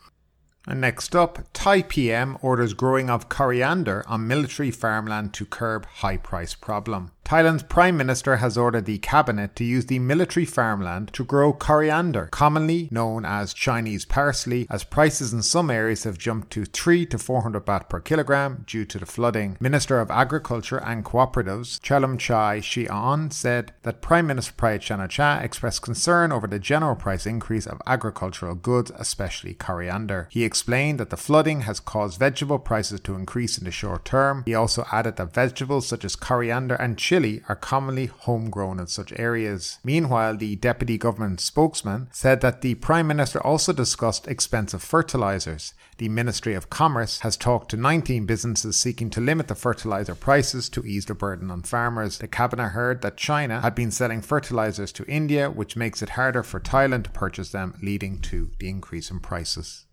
And 0.64 0.80
next 0.80 1.16
up, 1.16 1.40
Thai 1.52 1.82
PM 1.82 2.38
orders 2.40 2.72
growing 2.72 3.10
of 3.10 3.28
coriander 3.28 4.04
on 4.06 4.28
military 4.28 4.70
farmland 4.70 5.34
to 5.34 5.44
curb 5.44 5.86
high 5.86 6.18
price 6.18 6.54
problem. 6.54 7.10
Thailand's 7.24 7.62
Prime 7.62 7.96
Minister 7.96 8.38
has 8.38 8.58
ordered 8.58 8.86
the 8.86 8.98
cabinet 8.98 9.54
to 9.54 9.64
use 9.64 9.86
the 9.86 10.00
military 10.00 10.44
farmland 10.44 11.12
to 11.12 11.24
grow 11.24 11.52
coriander, 11.52 12.26
commonly 12.32 12.88
known 12.90 13.24
as 13.24 13.54
Chinese 13.54 14.04
parsley, 14.04 14.66
as 14.68 14.82
prices 14.82 15.32
in 15.32 15.42
some 15.42 15.70
areas 15.70 16.02
have 16.02 16.18
jumped 16.18 16.50
to 16.50 16.64
3 16.64 17.06
to 17.06 17.18
400 17.18 17.64
baht 17.64 17.88
per 17.88 18.00
kilogram 18.00 18.64
due 18.66 18.84
to 18.84 18.98
the 18.98 19.06
flooding. 19.06 19.56
Minister 19.60 20.00
of 20.00 20.10
Agriculture 20.10 20.78
and 20.78 21.04
Cooperatives, 21.04 21.80
Chai 21.80 22.58
Shian, 22.58 23.32
said 23.32 23.74
that 23.82 24.02
Prime 24.02 24.26
Minister 24.26 24.52
Prayut 24.54 24.80
Chan-o-cha 24.80 25.38
expressed 25.38 25.82
concern 25.82 26.32
over 26.32 26.48
the 26.48 26.58
general 26.58 26.96
price 26.96 27.26
increase 27.26 27.66
of 27.66 27.80
agricultural 27.86 28.56
goods, 28.56 28.90
especially 28.96 29.54
coriander. 29.54 30.26
He 30.32 30.42
explained 30.42 30.98
that 30.98 31.10
the 31.10 31.16
flooding 31.16 31.60
has 31.60 31.78
caused 31.78 32.18
vegetable 32.18 32.58
prices 32.58 32.98
to 33.02 33.14
increase 33.14 33.56
in 33.56 33.64
the 33.64 33.70
short 33.70 34.04
term. 34.04 34.42
He 34.46 34.54
also 34.56 34.84
added 34.90 35.14
that 35.16 35.32
vegetables 35.32 35.86
such 35.86 36.04
as 36.04 36.16
coriander 36.16 36.74
and 36.74 36.98
chili 37.10 37.42
are 37.48 37.56
commonly 37.56 38.06
homegrown 38.06 38.78
in 38.78 38.86
such 38.86 39.12
areas. 39.18 39.80
Meanwhile, 39.82 40.36
the 40.36 40.54
deputy 40.54 40.96
government 40.96 41.40
spokesman 41.40 42.06
said 42.12 42.40
that 42.40 42.60
the 42.60 42.76
Prime 42.76 43.08
Minister 43.08 43.44
also 43.44 43.72
discussed 43.72 44.28
expensive 44.28 44.80
fertilizers. 44.80 45.74
The 45.98 46.08
Ministry 46.08 46.54
of 46.54 46.70
Commerce 46.70 47.18
has 47.22 47.36
talked 47.36 47.72
to 47.72 47.76
19 47.76 48.26
businesses 48.26 48.76
seeking 48.76 49.10
to 49.10 49.20
limit 49.20 49.48
the 49.48 49.56
fertilizer 49.56 50.14
prices 50.14 50.68
to 50.68 50.86
ease 50.86 51.06
the 51.06 51.14
burden 51.14 51.50
on 51.50 51.62
farmers. 51.62 52.18
The 52.18 52.28
cabinet 52.28 52.68
heard 52.68 53.02
that 53.02 53.16
China 53.16 53.60
had 53.60 53.74
been 53.74 53.90
selling 53.90 54.22
fertilizers 54.22 54.92
to 54.92 55.04
India, 55.06 55.50
which 55.50 55.74
makes 55.74 56.02
it 56.02 56.10
harder 56.10 56.44
for 56.44 56.60
Thailand 56.60 57.02
to 57.02 57.10
purchase 57.10 57.50
them, 57.50 57.74
leading 57.82 58.20
to 58.20 58.52
the 58.60 58.68
increase 58.68 59.10
in 59.10 59.18
prices. 59.18 59.84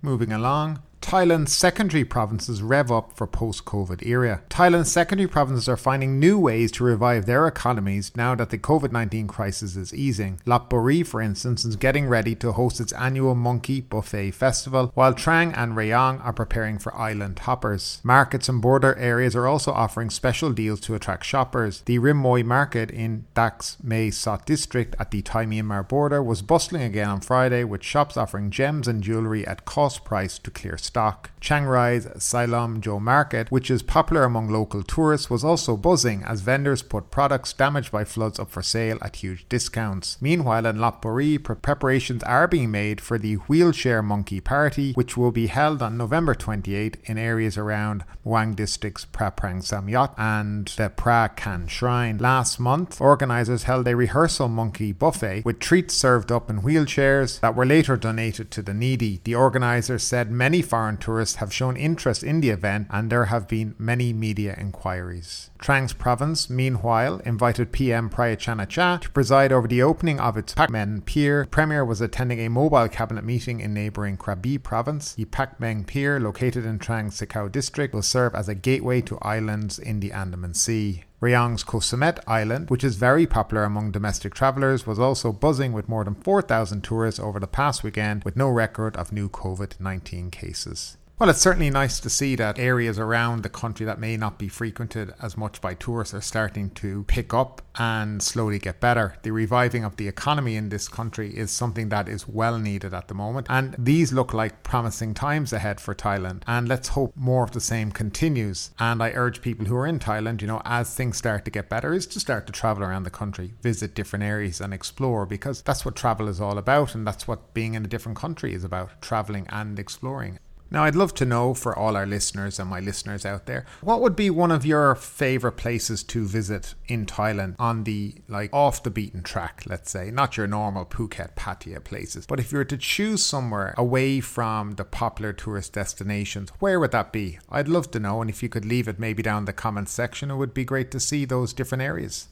Moving 0.00 0.30
along, 0.30 0.80
Thailand's 1.00 1.52
secondary 1.52 2.04
provinces 2.04 2.62
rev 2.62 2.90
up 2.90 3.12
for 3.16 3.28
post 3.28 3.64
COVID 3.64 4.04
era. 4.04 4.42
Thailand's 4.50 4.90
secondary 4.90 5.28
provinces 5.28 5.68
are 5.68 5.76
finding 5.76 6.18
new 6.18 6.36
ways 6.36 6.72
to 6.72 6.84
revive 6.84 7.26
their 7.26 7.46
economies 7.46 8.10
now 8.16 8.34
that 8.34 8.50
the 8.50 8.58
COVID 8.58 8.90
19 8.90 9.28
crisis 9.28 9.76
is 9.76 9.94
easing. 9.94 10.40
Lopburi, 10.44 11.06
for 11.06 11.20
instance, 11.20 11.64
is 11.64 11.76
getting 11.76 12.08
ready 12.08 12.34
to 12.34 12.52
host 12.52 12.80
its 12.80 12.92
annual 12.94 13.36
Monkey 13.36 13.80
Buffet 13.80 14.32
Festival, 14.32 14.90
while 14.94 15.14
Trang 15.14 15.56
and 15.56 15.76
Rayong 15.76 16.24
are 16.24 16.32
preparing 16.32 16.78
for 16.78 16.92
island 16.96 17.38
hoppers. 17.38 18.00
Markets 18.02 18.48
and 18.48 18.60
border 18.60 18.96
areas 18.96 19.36
are 19.36 19.46
also 19.46 19.70
offering 19.72 20.10
special 20.10 20.52
deals 20.52 20.80
to 20.80 20.94
attract 20.96 21.24
shoppers. 21.24 21.82
The 21.82 22.00
Rim 22.00 22.16
Moi 22.16 22.42
market 22.42 22.90
in 22.90 23.26
Tak's 23.34 23.76
Mae 23.82 24.10
Sot 24.10 24.44
district 24.44 24.96
at 24.98 25.12
the 25.12 25.22
Thai 25.22 25.46
Myanmar 25.46 25.88
border 25.88 26.22
was 26.22 26.42
bustling 26.42 26.82
again 26.82 27.08
on 27.08 27.20
Friday 27.20 27.62
with 27.62 27.84
shops 27.84 28.16
offering 28.16 28.50
gems 28.50 28.88
and 28.88 29.02
jewellery 29.02 29.46
at 29.46 29.64
cost 29.64 30.04
price 30.04 30.38
to 30.40 30.50
clear 30.50 30.76
stock. 30.86 31.30
Chiang 31.40 31.64
Rai's 31.64 32.08
Sai 32.18 32.44
Lom 32.44 32.80
Joy 32.80 32.98
Market, 32.98 33.50
which 33.50 33.70
is 33.70 33.82
popular 33.82 34.24
among 34.24 34.48
local 34.48 34.82
tourists, 34.82 35.28
was 35.28 35.44
also 35.44 35.76
buzzing 35.76 36.22
as 36.24 36.40
vendors 36.40 36.82
put 36.82 37.10
products 37.10 37.52
damaged 37.52 37.92
by 37.92 38.04
floods 38.04 38.38
up 38.38 38.50
for 38.50 38.62
sale 38.62 38.98
at 39.02 39.16
huge 39.16 39.48
discounts. 39.48 40.16
Meanwhile, 40.20 40.66
in 40.66 40.76
Lopburi, 40.76 41.42
preparations 41.42 42.22
are 42.24 42.48
being 42.48 42.70
made 42.70 43.00
for 43.00 43.18
the 43.18 43.34
Wheelchair 43.34 44.02
Monkey 44.02 44.40
Party, 44.40 44.92
which 44.94 45.16
will 45.16 45.32
be 45.32 45.48
held 45.48 45.82
on 45.82 45.96
November 45.96 46.34
28 46.34 46.96
in 47.04 47.18
areas 47.18 47.58
around 47.58 48.04
Wang 48.24 48.54
District's 48.54 49.04
Praprang 49.04 49.62
Samyot 49.62 50.14
and 50.18 50.66
the 50.76 50.90
Pra 50.90 51.30
Shrine. 51.68 52.18
Last 52.18 52.58
month, 52.58 53.00
organisers 53.00 53.64
held 53.64 53.86
a 53.86 53.96
rehearsal 53.96 54.48
monkey 54.48 54.92
buffet 54.92 55.44
with 55.44 55.58
treats 55.58 55.94
served 55.94 56.32
up 56.32 56.50
in 56.50 56.62
wheelchairs 56.62 57.40
that 57.40 57.54
were 57.54 57.66
later 57.66 57.96
donated 57.96 58.50
to 58.50 58.62
the 58.62 58.74
needy. 58.74 59.20
The 59.24 59.34
organisers 59.34 60.02
said 60.02 60.30
many 60.30 60.62
foreign 60.76 60.98
tourists 60.98 61.36
have 61.36 61.50
shown 61.50 61.74
interest 61.74 62.22
in 62.22 62.42
the 62.42 62.50
event 62.50 62.86
and 62.90 63.08
there 63.08 63.24
have 63.24 63.48
been 63.48 63.74
many 63.78 64.12
media 64.12 64.54
inquiries. 64.58 65.50
Trang's 65.58 65.94
province, 65.94 66.50
meanwhile, 66.50 67.18
invited 67.24 67.72
PM 67.72 68.10
Prayut 68.10 68.38
Chan-o-cha 68.38 68.98
to 68.98 69.10
preside 69.10 69.52
over 69.52 69.66
the 69.66 69.82
opening 69.82 70.20
of 70.20 70.36
its 70.36 70.54
Pakmeng 70.54 71.02
Pier. 71.06 71.44
The 71.44 71.48
Premier 71.48 71.82
was 71.82 72.02
attending 72.02 72.40
a 72.40 72.50
mobile 72.50 72.88
cabinet 72.88 73.24
meeting 73.24 73.60
in 73.60 73.72
neighbouring 73.72 74.18
Krabi 74.18 74.62
province. 74.62 75.14
The 75.14 75.24
Pakmeng 75.24 75.86
Pier, 75.86 76.20
located 76.20 76.66
in 76.66 76.78
Trang 76.78 77.10
Sikao 77.10 77.50
district, 77.50 77.94
will 77.94 78.02
serve 78.02 78.34
as 78.34 78.46
a 78.46 78.54
gateway 78.54 79.00
to 79.00 79.18
islands 79.22 79.78
in 79.78 80.00
the 80.00 80.12
Andaman 80.12 80.52
Sea. 80.52 81.04
Rayong's 81.18 81.62
Koh 81.62 81.78
Samet 81.78 82.18
Island, 82.26 82.68
which 82.68 82.84
is 82.84 82.96
very 82.96 83.26
popular 83.26 83.64
among 83.64 83.90
domestic 83.90 84.34
travellers, 84.34 84.86
was 84.86 84.98
also 84.98 85.32
buzzing 85.32 85.72
with 85.72 85.88
more 85.88 86.04
than 86.04 86.14
4,000 86.14 86.82
tourists 86.82 87.18
over 87.18 87.40
the 87.40 87.46
past 87.46 87.82
weekend 87.82 88.22
with 88.22 88.36
no 88.36 88.50
record 88.50 88.94
of 88.96 89.12
new 89.12 89.30
COVID 89.30 89.80
19 89.80 90.30
cases. 90.30 90.98
Well, 91.18 91.30
it's 91.30 91.40
certainly 91.40 91.70
nice 91.70 91.98
to 92.00 92.10
see 92.10 92.36
that 92.36 92.58
areas 92.58 92.98
around 92.98 93.42
the 93.42 93.48
country 93.48 93.86
that 93.86 93.98
may 93.98 94.18
not 94.18 94.38
be 94.38 94.48
frequented 94.48 95.14
as 95.22 95.34
much 95.34 95.62
by 95.62 95.72
tourists 95.72 96.12
are 96.12 96.20
starting 96.20 96.68
to 96.72 97.04
pick 97.04 97.32
up 97.32 97.62
and 97.76 98.22
slowly 98.22 98.58
get 98.58 98.80
better. 98.80 99.16
The 99.22 99.30
reviving 99.30 99.82
of 99.82 99.96
the 99.96 100.08
economy 100.08 100.56
in 100.56 100.68
this 100.68 100.88
country 100.88 101.34
is 101.34 101.50
something 101.50 101.88
that 101.88 102.06
is 102.06 102.28
well 102.28 102.58
needed 102.58 102.92
at 102.92 103.08
the 103.08 103.14
moment, 103.14 103.46
and 103.48 103.74
these 103.78 104.12
look 104.12 104.34
like 104.34 104.62
promising 104.62 105.14
times 105.14 105.54
ahead 105.54 105.80
for 105.80 105.94
Thailand. 105.94 106.42
And 106.46 106.68
let's 106.68 106.88
hope 106.88 107.16
more 107.16 107.44
of 107.44 107.52
the 107.52 107.62
same 107.62 107.92
continues. 107.92 108.72
And 108.78 109.02
I 109.02 109.12
urge 109.12 109.40
people 109.40 109.64
who 109.64 109.76
are 109.76 109.86
in 109.86 109.98
Thailand, 109.98 110.42
you 110.42 110.46
know, 110.46 110.60
as 110.66 110.94
things 110.94 111.16
start 111.16 111.46
to 111.46 111.50
get 111.50 111.70
better, 111.70 111.94
is 111.94 112.06
to 112.08 112.20
start 112.20 112.46
to 112.46 112.52
travel 112.52 112.84
around 112.84 113.04
the 113.04 113.10
country, 113.10 113.54
visit 113.62 113.94
different 113.94 114.22
areas, 114.22 114.60
and 114.60 114.74
explore 114.74 115.24
because 115.24 115.62
that's 115.62 115.82
what 115.82 115.96
travel 115.96 116.28
is 116.28 116.42
all 116.42 116.58
about, 116.58 116.94
and 116.94 117.06
that's 117.06 117.26
what 117.26 117.54
being 117.54 117.72
in 117.72 117.86
a 117.86 117.88
different 117.88 118.18
country 118.18 118.52
is 118.52 118.64
about 118.64 119.00
traveling 119.00 119.46
and 119.48 119.78
exploring. 119.78 120.38
Now, 120.70 120.84
I'd 120.84 120.96
love 120.96 121.14
to 121.14 121.24
know 121.24 121.54
for 121.54 121.76
all 121.76 121.96
our 121.96 122.06
listeners 122.06 122.58
and 122.58 122.68
my 122.68 122.80
listeners 122.80 123.24
out 123.24 123.46
there, 123.46 123.64
what 123.82 124.00
would 124.00 124.16
be 124.16 124.30
one 124.30 124.50
of 124.50 124.66
your 124.66 124.94
favorite 124.96 125.56
places 125.56 126.02
to 126.04 126.26
visit 126.26 126.74
in 126.88 127.06
Thailand 127.06 127.54
on 127.58 127.84
the 127.84 128.14
like 128.28 128.52
off 128.52 128.82
the 128.82 128.90
beaten 128.90 129.22
track, 129.22 129.62
let's 129.66 129.90
say, 129.90 130.10
not 130.10 130.36
your 130.36 130.48
normal 130.48 130.84
Phuket, 130.84 131.34
Pattaya 131.34 131.82
places, 131.82 132.26
but 132.26 132.40
if 132.40 132.50
you 132.50 132.58
were 132.58 132.64
to 132.64 132.76
choose 132.76 133.24
somewhere 133.24 133.74
away 133.78 134.20
from 134.20 134.72
the 134.72 134.84
popular 134.84 135.32
tourist 135.32 135.72
destinations, 135.72 136.50
where 136.58 136.80
would 136.80 136.90
that 136.90 137.12
be? 137.12 137.38
I'd 137.48 137.68
love 137.68 137.90
to 137.92 138.00
know, 138.00 138.20
and 138.20 138.28
if 138.28 138.42
you 138.42 138.48
could 138.48 138.64
leave 138.64 138.88
it 138.88 138.98
maybe 138.98 139.22
down 139.22 139.44
the 139.44 139.52
comments 139.52 139.92
section, 139.92 140.30
it 140.30 140.36
would 140.36 140.54
be 140.54 140.64
great 140.64 140.90
to 140.90 141.00
see 141.00 141.24
those 141.24 141.52
different 141.52 141.82
areas. 141.82 142.28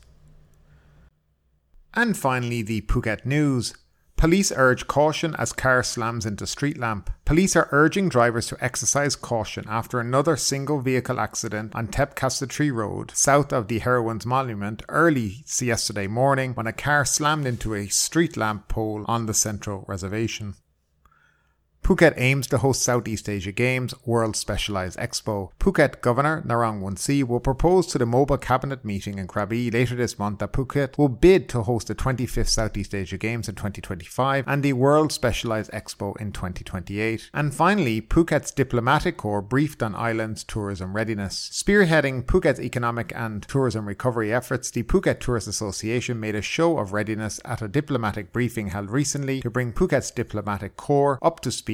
And 1.94 2.16
finally, 2.16 2.62
the 2.62 2.80
Phuket 2.82 3.24
news. 3.24 3.74
Police 4.16 4.52
urge 4.56 4.86
caution 4.86 5.34
as 5.36 5.52
car 5.52 5.82
slams 5.82 6.24
into 6.24 6.46
street 6.46 6.78
lamp. 6.78 7.10
Police 7.24 7.56
are 7.56 7.68
urging 7.72 8.08
drivers 8.08 8.46
to 8.46 8.64
exercise 8.64 9.16
caution 9.16 9.66
after 9.68 10.00
another 10.00 10.36
single 10.36 10.80
vehicle 10.80 11.20
accident 11.20 11.74
on 11.74 11.88
Tep 11.88 12.14
Tree 12.14 12.70
Road, 12.70 13.10
south 13.14 13.52
of 13.52 13.68
the 13.68 13.80
Heroines 13.80 14.24
Monument, 14.24 14.82
early 14.88 15.44
yesterday 15.60 16.06
morning 16.06 16.54
when 16.54 16.66
a 16.66 16.72
car 16.72 17.04
slammed 17.04 17.46
into 17.46 17.74
a 17.74 17.88
street 17.88 18.36
lamp 18.36 18.68
pole 18.68 19.04
on 19.06 19.26
the 19.26 19.34
central 19.34 19.84
reservation. 19.88 20.54
Phuket 21.84 22.14
aims 22.16 22.46
to 22.46 22.56
host 22.56 22.82
Southeast 22.82 23.28
Asia 23.28 23.52
Games 23.52 23.92
World 24.06 24.36
Specialized 24.36 24.98
Expo. 24.98 25.50
Phuket 25.60 26.00
Governor 26.00 26.40
Narong 26.40 26.80
Woonciew 26.80 27.24
will 27.24 27.40
propose 27.40 27.86
to 27.88 27.98
the 27.98 28.06
mobile 28.06 28.38
cabinet 28.38 28.86
meeting 28.86 29.18
in 29.18 29.26
Krabi 29.26 29.70
later 29.70 29.94
this 29.94 30.18
month 30.18 30.38
that 30.38 30.54
Phuket 30.54 30.96
will 30.96 31.10
bid 31.10 31.46
to 31.50 31.60
host 31.64 31.88
the 31.88 31.94
25th 31.94 32.48
Southeast 32.48 32.94
Asia 32.94 33.18
Games 33.18 33.50
in 33.50 33.54
2025 33.54 34.44
and 34.48 34.62
the 34.62 34.72
World 34.72 35.12
Specialized 35.12 35.70
Expo 35.72 36.18
in 36.18 36.32
2028. 36.32 37.28
And 37.34 37.52
finally, 37.52 38.00
Phuket's 38.00 38.50
diplomatic 38.50 39.18
corps 39.18 39.42
briefed 39.42 39.82
on 39.82 39.94
island's 39.94 40.42
tourism 40.42 40.96
readiness. 40.96 41.50
Spearheading 41.52 42.24
Phuket's 42.24 42.60
economic 42.60 43.12
and 43.14 43.42
tourism 43.42 43.86
recovery 43.86 44.32
efforts, 44.32 44.70
the 44.70 44.84
Phuket 44.84 45.20
Tourist 45.20 45.48
Association 45.48 46.18
made 46.18 46.34
a 46.34 46.40
show 46.40 46.78
of 46.78 46.94
readiness 46.94 47.40
at 47.44 47.60
a 47.60 47.68
diplomatic 47.68 48.32
briefing 48.32 48.68
held 48.68 48.88
recently 48.88 49.42
to 49.42 49.50
bring 49.50 49.70
Phuket's 49.70 50.10
diplomatic 50.10 50.78
corps 50.78 51.18
up 51.20 51.40
to 51.40 51.52
speed 51.52 51.73